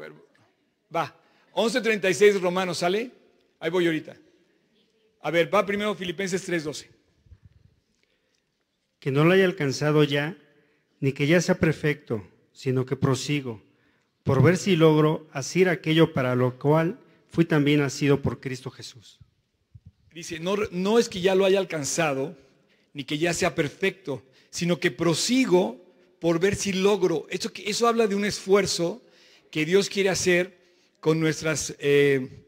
[0.93, 1.17] va,
[1.53, 3.13] 11.36 Romanos, ¿sale?
[3.61, 4.17] Ahí voy ahorita.
[5.23, 6.89] A ver, va primero Filipenses 3.12.
[8.99, 10.37] Que no lo haya alcanzado ya,
[10.99, 13.63] ni que ya sea perfecto, sino que prosigo,
[14.25, 16.99] por ver si logro hacer aquello para lo cual
[17.29, 19.21] fui también nacido por Cristo Jesús.
[20.15, 22.37] Dice, no, no es que ya lo haya alcanzado,
[22.93, 25.85] ni que ya sea perfecto, sino que prosigo
[26.21, 27.27] por ver si logro.
[27.31, 29.03] Eso, eso habla de un esfuerzo
[29.51, 30.57] que Dios quiere hacer
[31.01, 32.45] con nuestras, eh,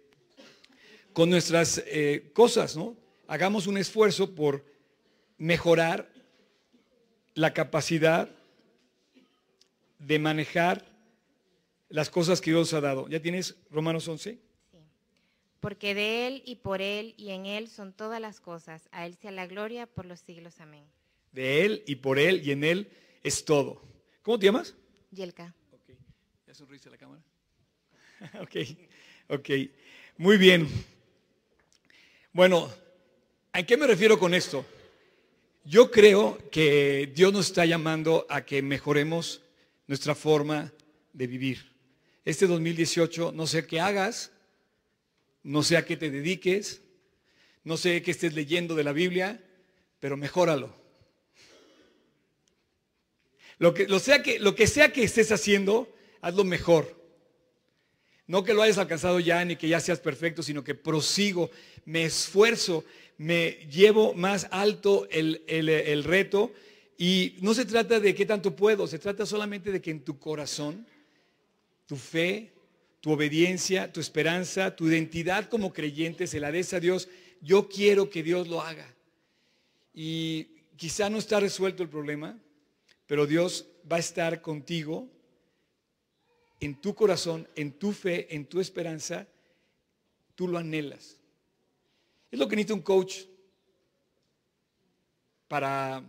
[1.12, 2.96] con nuestras eh, cosas, ¿no?
[3.26, 4.64] Hagamos un esfuerzo por
[5.36, 6.08] mejorar
[7.34, 8.30] la capacidad
[9.98, 10.86] de manejar
[11.88, 13.08] las cosas que Dios ha dado.
[13.08, 14.45] ¿Ya tienes Romanos 11?
[15.60, 18.88] Porque de Él y por Él y en Él son todas las cosas.
[18.92, 20.60] A Él sea la gloria por los siglos.
[20.60, 20.86] Amén
[21.36, 22.90] de Él y por Él y en Él
[23.22, 23.82] es todo.
[24.22, 24.74] ¿Cómo te llamas?
[25.10, 25.54] Yelka.
[25.70, 25.90] Ok.
[26.46, 27.22] ¿Ya sonriste a la cámara?
[28.40, 28.56] ok,
[29.28, 29.50] ok.
[30.16, 30.66] Muy bien.
[32.32, 32.72] Bueno,
[33.52, 34.64] ¿a qué me refiero con esto?
[35.62, 39.42] Yo creo que Dios nos está llamando a que mejoremos
[39.86, 40.72] nuestra forma
[41.12, 41.70] de vivir.
[42.24, 44.32] Este 2018, no sé qué hagas,
[45.46, 46.82] no sé a qué te dediques,
[47.62, 49.40] no sé qué estés leyendo de la Biblia,
[50.00, 50.74] pero mejóralo.
[53.58, 55.88] Lo que, sea que, lo que sea que estés haciendo,
[56.20, 57.00] hazlo mejor.
[58.26, 61.48] No que lo hayas alcanzado ya ni que ya seas perfecto, sino que prosigo,
[61.84, 62.84] me esfuerzo,
[63.16, 66.52] me llevo más alto el, el, reto.
[66.98, 70.18] Y no se trata de qué tanto puedo, se trata solamente de que en tu
[70.18, 70.88] corazón,
[71.86, 72.55] tu fe,
[73.06, 77.08] tu obediencia, tu esperanza, tu identidad como creyente se la des a Dios.
[77.40, 78.92] Yo quiero que Dios lo haga.
[79.94, 82.36] Y quizá no está resuelto el problema,
[83.06, 85.08] pero Dios va a estar contigo
[86.58, 89.28] en tu corazón, en tu fe, en tu esperanza.
[90.34, 91.16] Tú lo anhelas.
[92.32, 93.18] Es lo que necesita un coach
[95.46, 96.02] para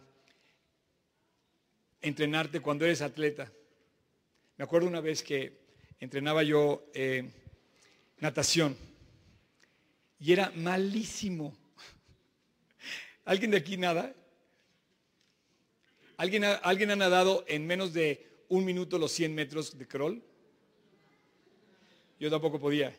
[2.02, 3.54] entrenarte cuando eres atleta.
[4.58, 5.66] Me acuerdo una vez que
[6.00, 7.30] entrenaba yo eh,
[8.20, 8.78] natación
[10.20, 11.56] y era malísimo.
[13.26, 14.14] ¿Alguien de aquí nada?
[16.18, 20.22] ¿Alguien ha, ¿Alguien ha nadado en menos de un minuto los 100 metros de crawl?
[22.20, 22.95] Yo tampoco podía.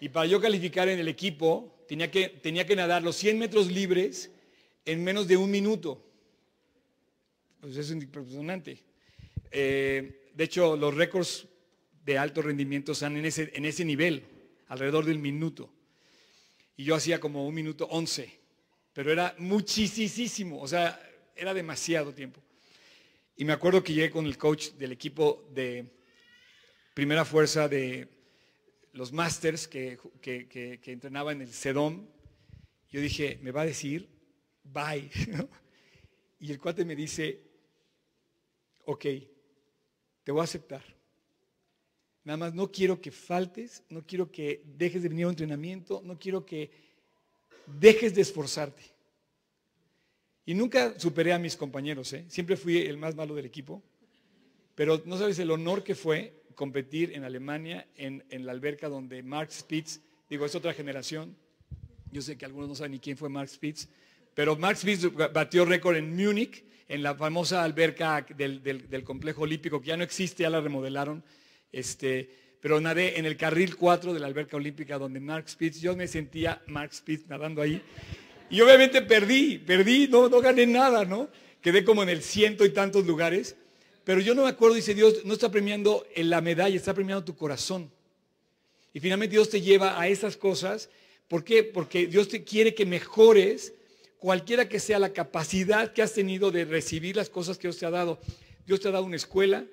[0.00, 3.70] Y para yo calificar en el equipo, tenía que, tenía que nadar los 100 metros
[3.70, 4.30] libres
[4.84, 6.02] en menos de un minuto.
[7.60, 8.78] Pues es impresionante.
[9.50, 11.46] Eh, de hecho, los récords
[12.06, 14.22] de alto rendimiento están en ese, en ese nivel,
[14.68, 15.68] alrededor del minuto.
[16.76, 18.30] Y yo hacía como un minuto 11,
[18.92, 21.00] pero era muchísimo, o sea,
[21.34, 22.40] era demasiado tiempo.
[23.36, 25.84] Y me acuerdo que llegué con el coach del equipo de
[26.94, 28.08] primera fuerza de
[28.92, 32.06] los Masters que, que, entrenaba en el SEDOM.
[32.88, 34.08] Yo dije, me va a decir,
[34.62, 35.10] bye.
[36.38, 37.42] y el cuate me dice,
[38.84, 39.04] ok.
[40.22, 40.95] te voy a aceptar.
[42.26, 46.02] Nada más no quiero que faltes, no quiero que dejes de venir a un entrenamiento,
[46.04, 46.72] no quiero que
[47.80, 48.82] dejes de esforzarte.
[50.44, 52.24] Y nunca superé a mis compañeros, ¿eh?
[52.26, 53.80] siempre fui el más malo del equipo,
[54.74, 59.52] pero no sabes el honor que fue competir en Alemania en, la alberca donde Mark
[59.52, 61.36] Spitz, digo, es otra generación,
[62.10, 63.88] yo sé que algunos no saben ni quién fue Mark Spitz,
[64.34, 69.80] pero Mark Spitz batió récord en Múnich, en la famosa alberca del- del complejo olímpico,
[69.80, 71.22] que ya no existe, ya la remodelaron.
[71.76, 75.94] Este, pero nadé en el carril 4 de la alberca olímpica donde Mark Spitz, yo
[75.94, 77.82] me sentía Mark Spitz nadando ahí.
[78.48, 81.28] Y obviamente perdí, perdí, no, no gané nada, ¿no?
[81.60, 83.56] Quedé como en el ciento y tantos lugares.
[84.04, 87.26] Pero yo no me acuerdo, dice Dios, no está premiando en la medalla, está premiando
[87.26, 87.90] tu corazón.
[88.94, 90.88] Y finalmente Dios te lleva a esas cosas.
[91.28, 91.62] ¿Por qué?
[91.62, 93.74] Porque Dios te quiere que mejores
[94.18, 97.84] cualquiera que sea la capacidad que has tenido de recibir las cosas que Dios te
[97.84, 98.18] ha dado.
[98.64, 99.66] Dios te ha dado una escuela,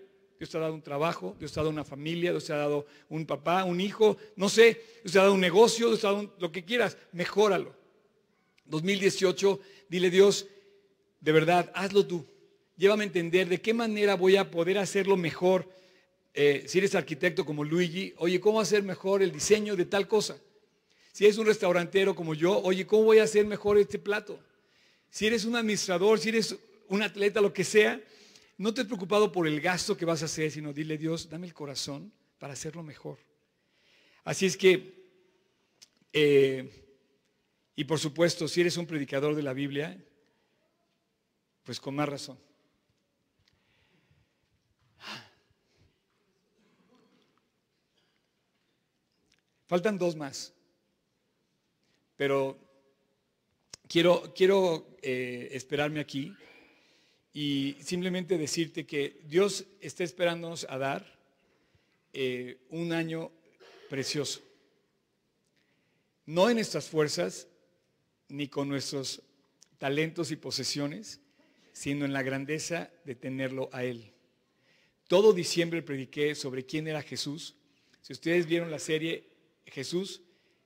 [0.43, 2.57] Dios te ha dado un trabajo, Dios te ha dado una familia, Dios te ha
[2.57, 6.07] dado un papá, un hijo, no sé, Dios te ha dado un negocio, Dios te
[6.07, 7.73] ha dado un- lo que quieras, mejóralo.
[8.65, 10.45] 2018, dile Dios,
[11.21, 12.25] de verdad, hazlo tú.
[12.75, 15.65] Llévame a entender de qué manera voy a poder hacerlo mejor.
[16.33, 20.35] Eh, si eres arquitecto como Luigi, oye, ¿cómo hacer mejor el diseño de tal cosa?
[21.13, 24.37] Si eres un restaurantero como yo, oye, ¿cómo voy a hacer mejor este plato?
[25.09, 26.53] Si eres un administrador, si eres
[26.89, 28.01] un atleta, lo que sea,
[28.57, 31.53] no te preocupado por el gasto que vas a hacer, sino dile, Dios, dame el
[31.53, 33.17] corazón para hacerlo mejor.
[34.23, 35.03] Así es que,
[36.13, 36.85] eh,
[37.75, 40.01] y por supuesto, si eres un predicador de la Biblia,
[41.63, 42.37] pues con más razón.
[49.65, 50.53] Faltan dos más,
[52.15, 52.59] pero
[53.87, 56.35] quiero, quiero eh, esperarme aquí
[57.34, 61.19] y simplemente decirte que Dios está esperándonos a dar
[62.13, 63.31] eh, un año
[63.89, 64.41] precioso.
[66.25, 67.47] No en nuestras fuerzas,
[68.29, 69.21] ni con nuestros
[69.79, 71.19] talentos y posesiones,
[71.73, 74.13] sino en la grandeza de tenerlo a Él.
[75.07, 77.55] Todo diciembre prediqué sobre quién era Jesús.
[78.01, 79.27] Si ustedes vieron la serie,
[79.65, 80.21] Jesús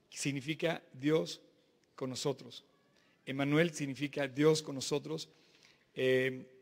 [0.10, 1.42] significa Dios
[1.96, 2.66] con nosotros.
[3.26, 5.30] Emanuel significa Dios con nosotros.
[5.94, 6.57] Eh,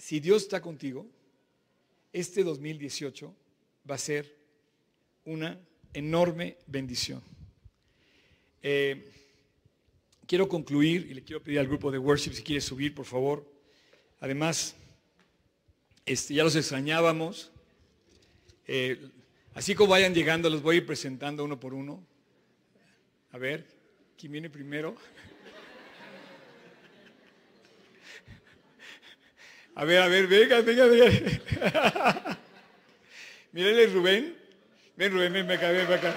[0.00, 1.06] si Dios está contigo,
[2.12, 3.34] este 2018
[3.88, 4.34] va a ser
[5.26, 5.60] una
[5.92, 7.22] enorme bendición.
[8.62, 9.12] Eh,
[10.26, 13.46] quiero concluir y le quiero pedir al grupo de worship si quiere subir, por favor.
[14.20, 14.74] Además,
[16.06, 17.52] este, ya los extrañábamos.
[18.66, 19.10] Eh,
[19.52, 22.02] así como vayan llegando, los voy a ir presentando uno por uno.
[23.32, 23.66] A ver,
[24.16, 24.96] ¿quién viene primero?
[29.74, 31.10] A ver, a ver, venga, venga, venga.
[33.52, 34.36] Mírenle Rubén.
[34.96, 36.14] Ven, Rubén, ven acá, ven acá.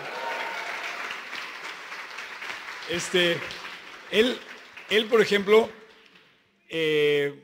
[2.89, 3.37] Este,
[4.11, 4.37] él,
[4.89, 5.69] él, por ejemplo,
[6.67, 7.41] eh,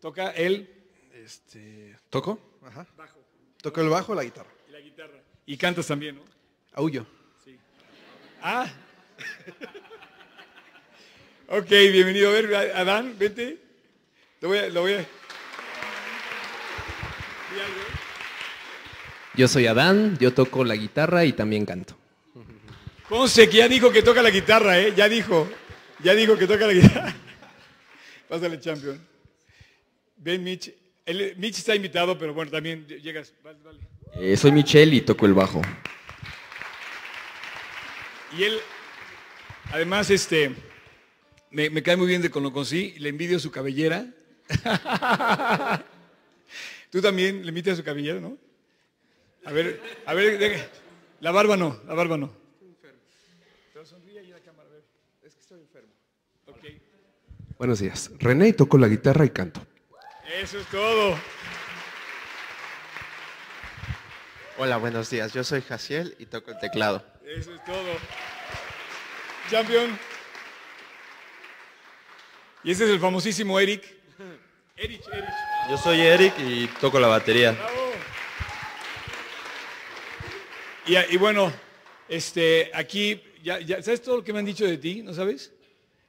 [0.00, 0.68] toca él.
[1.12, 2.58] Este, ¿Toco?
[2.66, 2.86] Ajá.
[3.62, 4.50] Toco el bajo o la guitarra.
[4.68, 5.22] Y la guitarra.
[5.46, 6.22] Y cantas también, ¿no?
[6.72, 7.06] Aullo.
[7.44, 7.56] Sí.
[8.42, 8.72] Ah.
[11.48, 12.30] ok, bienvenido.
[12.30, 13.69] A ver, Adán, vente.
[14.40, 14.68] Lo voy a.
[14.68, 15.06] Lo voy a...
[19.34, 21.96] Yo soy Adán, yo toco la guitarra y también canto.
[23.08, 24.92] Ponce, que ya dijo que toca la guitarra, ¿eh?
[24.96, 25.48] Ya dijo.
[26.02, 27.14] Ya dijo que toca la guitarra.
[28.28, 29.00] Pásale, champion.
[30.16, 30.72] Ven, Mitch.
[31.36, 33.32] Mitch está invitado, pero bueno, también llegas.
[33.42, 33.78] Vale, vale.
[34.14, 35.60] Eh, soy Michelle y toco el bajo.
[38.38, 38.58] Y él,
[39.72, 40.54] además, este,
[41.50, 44.06] me, me cae muy bien de cuando lo conocí, le envidio su cabellera.
[46.90, 48.36] Tú también le invitas su cabellera, ¿no?
[49.44, 50.66] A ver, a ver, deja-
[51.20, 52.32] la barba no, la barba no.
[53.72, 54.84] Pero sonríe ahí a la cámara, a ver.
[55.22, 55.92] Es que estoy enfermo.
[56.46, 56.58] Ok.
[57.58, 58.10] Buenos días.
[58.18, 59.64] René y toco la guitarra y canto.
[60.40, 61.16] Eso es todo.
[64.58, 65.32] Hola, buenos días.
[65.32, 67.04] Yo soy Jaciel y toco el teclado.
[67.24, 67.96] Eso es todo.
[69.50, 69.98] Champion.
[72.62, 73.99] Y ese es el famosísimo Eric.
[74.82, 75.24] Eric, Eric.
[75.68, 77.54] Yo soy Eric y toco la batería.
[80.86, 81.52] Y, y bueno,
[82.08, 85.02] este, aquí, ya, ya, ¿sabes todo lo que me han dicho de ti?
[85.02, 85.52] ¿No sabes?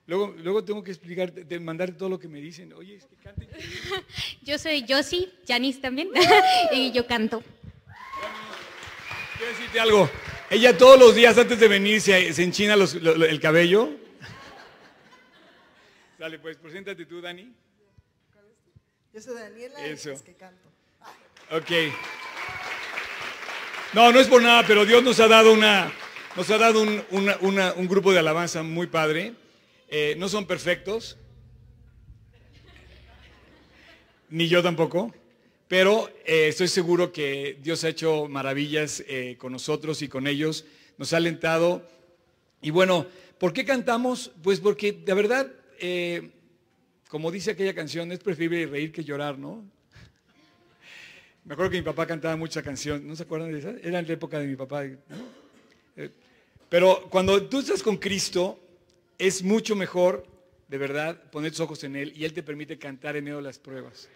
[0.07, 2.71] Luego, luego tengo que explicarte, te- mandarte todo lo que me dicen.
[2.73, 3.41] Oye, es que canta.
[4.41, 6.09] Yo soy Josie, Janice también,
[6.71, 7.43] y yo canto.
[9.37, 10.09] Quiero decirte algo.
[10.49, 13.89] Ella todos los días antes de venir se, se enchina los- lo- lo- el cabello.
[16.17, 17.51] Dale, pues, preséntate tú, Dani.
[19.13, 20.09] Yo soy Daniela Eso.
[20.11, 20.69] y es que canto.
[21.51, 21.69] Ok.
[23.93, 25.91] No, no es por nada, pero Dios nos ha dado una,
[26.37, 29.33] nos ha dado un, una- una- un grupo de alabanza muy padre.
[29.89, 31.17] Eh, no son perfectos,
[34.29, 35.13] ni yo tampoco,
[35.67, 40.63] pero eh, estoy seguro que Dios ha hecho maravillas eh, con nosotros y con ellos.
[40.97, 41.85] Nos ha alentado.
[42.61, 43.07] Y bueno,
[43.39, 44.31] ¿por qué cantamos?
[44.41, 46.29] Pues porque de verdad, eh,
[47.11, 49.65] como dice aquella canción, es preferible reír que llorar, ¿no?
[51.43, 53.71] Me acuerdo que mi papá cantaba mucha canción, ¿no se acuerdan de esa?
[53.83, 54.85] Era en la época de mi papá.
[54.85, 54.97] ¿no?
[55.97, 56.09] Eh,
[56.69, 58.57] Pero cuando tú estás con Cristo,
[59.17, 60.25] es mucho mejor,
[60.69, 63.43] de verdad, poner tus ojos en Él y Él te permite cantar en medio de
[63.43, 64.07] las pruebas.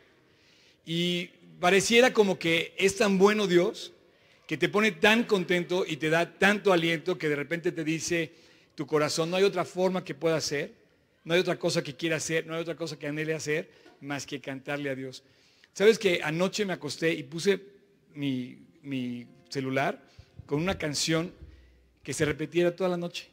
[0.86, 3.92] Y pareciera como que es tan bueno Dios
[4.48, 8.32] que te pone tan contento y te da tanto aliento que de repente te dice
[8.74, 10.85] tu corazón, no hay otra forma que pueda hacer,
[11.26, 13.70] no hay otra cosa que quiera hacer, no hay otra cosa que anhele hacer
[14.00, 15.24] más que cantarle a Dios.
[15.74, 17.62] Sabes que anoche me acosté y puse
[18.14, 20.02] mi, celular
[20.46, 21.34] con una canción
[22.04, 23.28] que se repetiera toda la noche.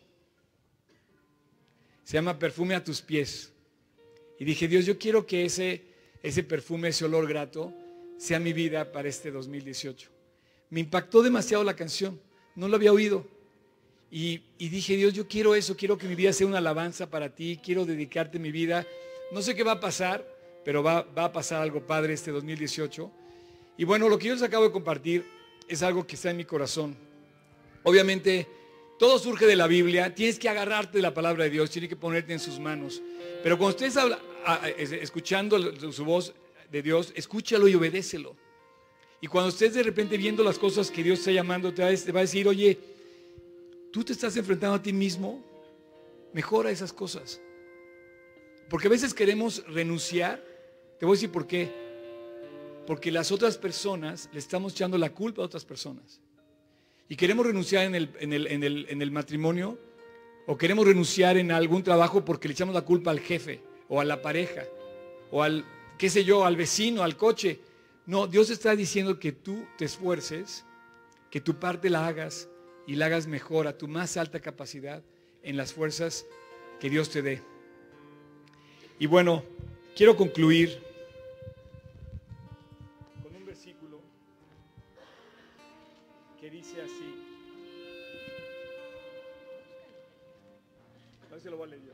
[2.05, 3.53] Se llama Perfume a tus pies.
[4.39, 5.83] Y dije, Dios, yo quiero que ese,
[6.23, 7.73] ese perfume, ese olor grato,
[8.17, 10.09] sea mi vida para este 2018.
[10.71, 12.21] Me impactó demasiado la canción,
[12.57, 13.27] no lo había oído.
[14.15, 17.59] Y, dije, Dios, yo quiero eso, quiero que mi vida sea una alabanza para ti,
[17.65, 18.87] quiero dedicarte mi vida.
[19.33, 20.23] No sé qué va a pasar,
[20.67, 23.11] pero va, va a pasar algo padre este 2018.
[23.79, 25.25] Y bueno, lo que yo les acabo de compartir
[25.67, 26.95] es algo que está en mi corazón.
[27.85, 28.47] Obviamente,
[28.99, 31.97] todo surge de la Biblia, tienes que agarrarte de la palabra de Dios, tienes que
[31.97, 33.01] ponerte en sus manos.
[33.43, 34.21] Pero cuando estés habla-
[35.01, 36.35] escuchando su voz
[36.71, 38.37] de Dios, escúchalo y obedécelo.
[39.23, 41.89] Y cuando estés de repente viendo las cosas que Dios está llamando, te va
[42.19, 42.79] a decir, oye,
[43.93, 45.43] tú te estás enfrentando a ti mismo,
[46.33, 47.41] mejora esas cosas.
[48.69, 50.43] Porque a veces queremos renunciar,
[50.99, 51.71] te voy a decir por qué.
[52.87, 56.21] Porque las otras personas le estamos echando la culpa a otras personas.
[57.09, 59.79] Y queremos renunciar en el, en el- en el- en el matrimonio
[60.47, 64.05] o queremos renunciar en algún trabajo porque le echamos la culpa al jefe o a
[64.05, 64.65] la pareja
[65.31, 65.65] o al,
[65.99, 67.61] qué sé yo, al vecino, al coche.
[68.07, 70.65] No, Dios está diciendo que tú te esfuerces,
[71.31, 72.49] que tu parte la hagas
[72.87, 75.03] y la hagas mejor a tu más alta capacidad
[75.43, 76.27] en las fuerzas
[76.81, 77.43] que Dios te dé.
[78.99, 79.45] Y bueno,
[79.97, 80.83] quiero concluir
[83.23, 84.01] con un versículo
[86.41, 87.19] que dice así.
[91.45, 91.93] Lo voy a leer yo.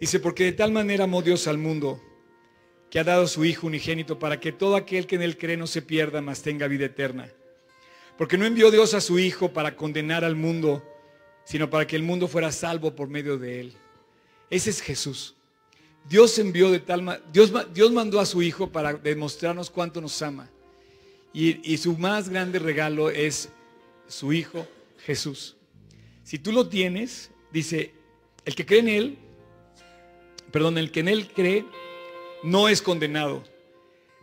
[0.00, 2.02] Dice, porque de tal manera amó Dios al mundo,
[2.90, 5.68] que ha dado su Hijo unigénito para que todo aquel que en él cree no
[5.68, 7.32] se pierda, mas tenga vida eterna.
[8.18, 10.82] Porque no envió Dios a su Hijo para condenar al mundo,
[11.44, 13.72] sino para que el mundo fuera salvo por medio de él.
[14.50, 15.34] Ese es Jesús.
[16.08, 20.50] Dios envió de tal Dios, Dios mandó a su Hijo para demostrarnos cuánto nos ama.
[21.32, 23.48] Y, y su más grande regalo es
[24.08, 24.66] su Hijo
[25.04, 25.56] Jesús.
[26.22, 27.94] Si tú lo tienes, dice,
[28.44, 29.18] el que cree en Él,
[30.50, 31.64] perdón, el que en Él cree,
[32.42, 33.42] no es condenado.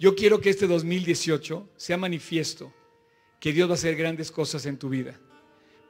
[0.00, 2.72] Yo quiero que este 2018 sea manifiesto
[3.38, 5.20] que Dios va a hacer grandes cosas en tu vida.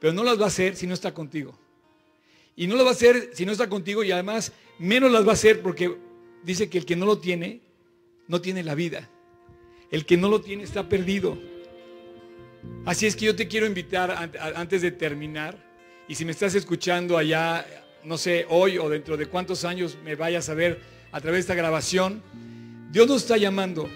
[0.01, 1.57] Pero no las va a hacer si no está contigo.
[2.57, 5.29] Y no lo va a hacer si no está contigo y además menos las va
[5.29, 5.97] a hacer porque
[6.43, 7.61] dice que el que no lo tiene,
[8.27, 9.09] no tiene la vida.
[9.91, 11.37] El que no lo tiene está perdido.
[12.83, 14.11] Así es que yo te quiero invitar
[14.55, 15.57] antes de terminar
[16.09, 17.65] y si me estás escuchando allá,
[18.03, 20.81] no sé, hoy o dentro de cuántos años me vayas a ver
[21.13, 22.21] a través de esta grabación,
[22.91, 23.89] Dios nos está llamando.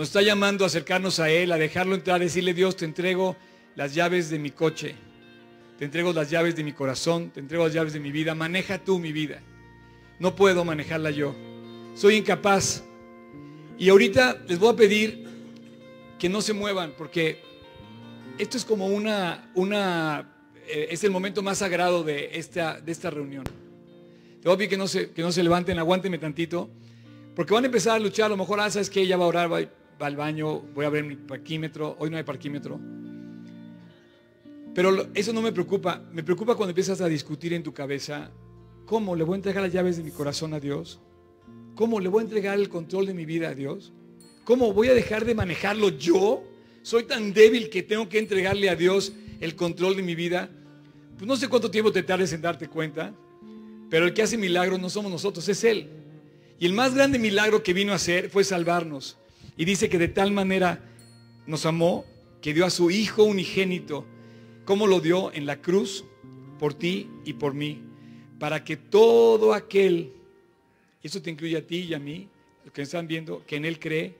[0.00, 3.36] Nos está llamando a acercarnos a Él, a dejarlo entrar, a decirle, Dios, te entrego
[3.76, 4.94] las llaves de mi coche,
[5.78, 8.82] te entrego las llaves de mi corazón, te entrego las llaves de mi vida, maneja
[8.82, 9.42] tú mi vida.
[10.18, 11.34] No puedo manejarla yo.
[11.94, 12.82] Soy incapaz.
[13.76, 15.28] Y ahorita les voy a pedir
[16.18, 17.42] que no se muevan, porque
[18.38, 20.32] esto es como una, una
[20.66, 23.44] eh, es el momento más sagrado de esta, de esta reunión.
[23.44, 26.70] Te voy a pedir que no, se, que no se levanten, aguántenme tantito,
[27.36, 29.28] porque van a empezar a luchar, a lo mejor, ah, sabes que ella va a
[29.28, 32.80] orar, va, va al baño, voy a ver mi parquímetro, hoy no hay parquímetro.
[34.74, 38.30] Pero eso no me preocupa, me preocupa cuando empiezas a discutir en tu cabeza,
[38.86, 41.00] ¿cómo le voy a entregar las llaves de mi corazón a Dios?
[41.74, 43.92] ¿Cómo le voy a entregar el control de mi vida a Dios?
[44.44, 46.44] ¿Cómo voy a dejar de manejarlo yo?
[46.82, 50.50] Soy tan débil que tengo que entregarle a Dios el control de mi vida.
[51.16, 53.12] Pues no sé cuánto tiempo te tardes en darte cuenta,
[53.90, 55.88] pero el que hace milagros no somos nosotros, es Él.
[56.58, 59.16] Y el más grande milagro que vino a hacer fue salvarnos.
[59.56, 60.80] Y dice que de tal manera
[61.46, 62.04] nos amó
[62.40, 64.06] que dio a su Hijo unigénito.
[64.64, 65.32] ¿Cómo lo dio?
[65.32, 66.04] En la cruz,
[66.58, 67.82] por ti y por mí.
[68.38, 70.12] Para que todo aquel,
[71.02, 72.28] y eso te incluye a ti y a mí,
[72.64, 74.14] los que están viendo, que en Él cree,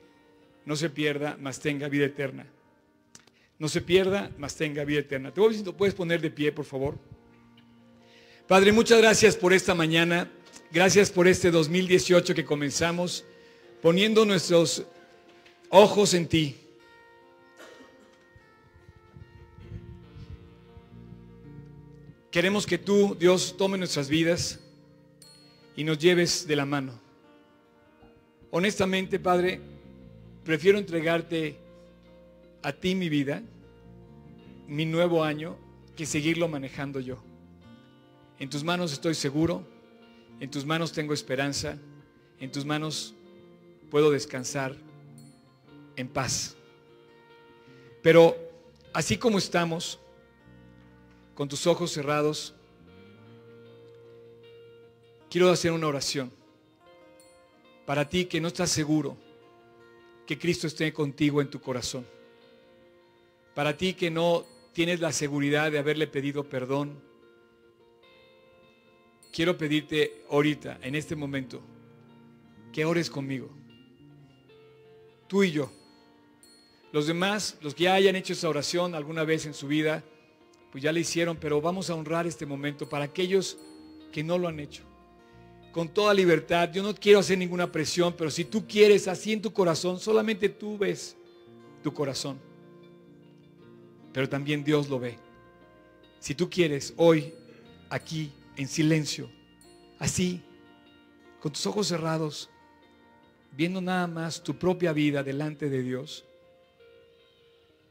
[0.66, 2.46] no se pierda, mas tenga vida eterna.
[3.58, 5.32] No se pierda, mas tenga vida eterna.
[5.32, 6.98] Te voy a decir, puedes poner de pie, por favor.
[8.46, 10.30] Padre, muchas gracias por esta mañana.
[10.72, 13.24] Gracias por este 2018 que comenzamos
[13.82, 14.86] poniendo nuestros
[15.70, 16.56] ojos en ti.
[22.30, 24.60] Queremos que tú, Dios, tome nuestras vidas
[25.76, 27.00] y nos lleves de la mano.
[28.50, 29.60] Honestamente, Padre,
[30.44, 31.56] prefiero entregarte
[32.62, 33.42] a ti mi vida,
[34.66, 35.56] mi nuevo año,
[35.96, 37.22] que seguirlo manejando yo.
[38.38, 39.66] En tus manos estoy seguro,
[40.38, 41.78] en tus manos tengo esperanza,
[42.38, 43.14] en tus manos
[43.90, 44.89] puedo descansar
[46.00, 46.56] en paz.
[48.02, 48.36] Pero
[48.92, 49.98] así como estamos,
[51.34, 52.54] con tus ojos cerrados,
[55.30, 56.32] quiero hacer una oración
[57.86, 59.16] para ti que no estás seguro
[60.26, 62.06] que Cristo esté contigo en tu corazón.
[63.54, 67.00] Para ti que no tienes la seguridad de haberle pedido perdón,
[69.32, 71.60] quiero pedirte ahorita, en este momento,
[72.72, 73.50] que ores conmigo.
[75.26, 75.70] Tú y yo.
[76.92, 80.02] Los demás, los que ya hayan hecho esa oración alguna vez en su vida,
[80.72, 83.58] pues ya la hicieron, pero vamos a honrar este momento para aquellos
[84.12, 84.90] que no lo han hecho
[85.72, 86.70] con toda libertad.
[86.72, 90.48] Yo no quiero hacer ninguna presión, pero si tú quieres así en tu corazón, solamente
[90.48, 91.16] tú ves
[91.82, 92.38] tu corazón.
[94.12, 95.18] Pero también Dios lo ve.
[96.18, 97.32] Si tú quieres hoy,
[97.88, 99.30] aquí, en silencio,
[99.98, 100.42] así,
[101.40, 102.50] con tus ojos cerrados,
[103.52, 106.24] viendo nada más tu propia vida delante de Dios,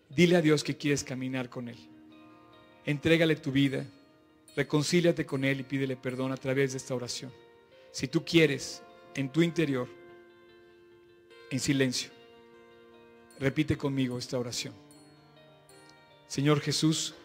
[0.09, 1.77] dile a Dios que quieres caminar con Él.
[2.85, 3.85] Entrégale tu vida,
[4.55, 7.31] reconcíliate con Él y pídele perdón a través de esta oración.
[7.91, 8.81] Si tú quieres
[9.15, 9.87] en tu interior,
[11.49, 12.11] en silencio,
[13.39, 14.73] repite conmigo esta oración.
[16.27, 17.15] Señor Jesús,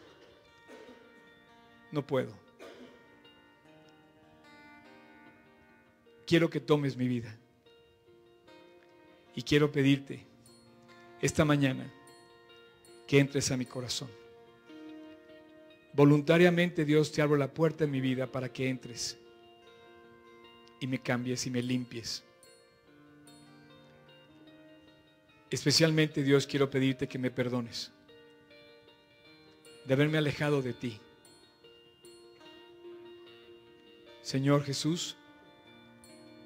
[1.92, 2.34] no puedo.
[6.26, 7.36] Quiero que tomes mi vida.
[9.36, 10.24] Y quiero pedirte
[11.20, 11.92] esta mañana
[13.06, 14.10] que entres a mi corazón.
[15.92, 19.16] Voluntariamente Dios te abro la puerta en mi vida para que entres
[20.80, 22.24] y me cambies y me limpies.
[25.50, 27.92] Especialmente Dios quiero pedirte que me perdones
[29.84, 30.98] de haberme alejado de ti.
[34.22, 35.16] Señor Jesús,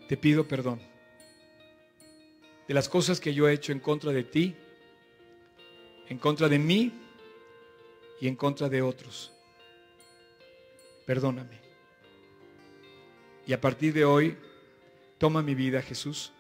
[0.09, 0.81] te pido perdón
[2.69, 4.55] de las cosas que yo he hecho en contra de ti,
[6.09, 6.93] en contra de mí
[8.21, 9.33] y en contra de otros.
[11.07, 11.59] Perdóname.
[13.47, 14.37] Y a partir de hoy,
[15.19, 16.33] toma mi vida, Jesús.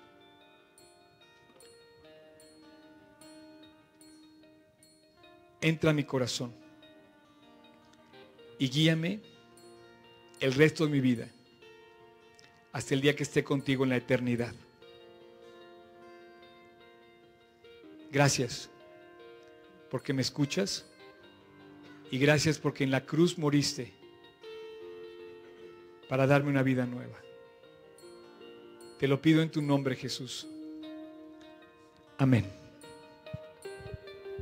[5.60, 6.54] Entra a mi corazón
[8.58, 9.20] y guíame
[10.40, 11.28] el resto de mi vida
[12.72, 14.54] hasta el día que esté contigo en la eternidad.
[18.10, 18.70] Gracias
[19.90, 20.86] porque me escuchas
[22.10, 23.92] y gracias porque en la cruz moriste
[26.08, 27.18] para darme una vida nueva.
[28.98, 30.48] Te lo pido en tu nombre, Jesús.
[32.16, 32.67] Amén.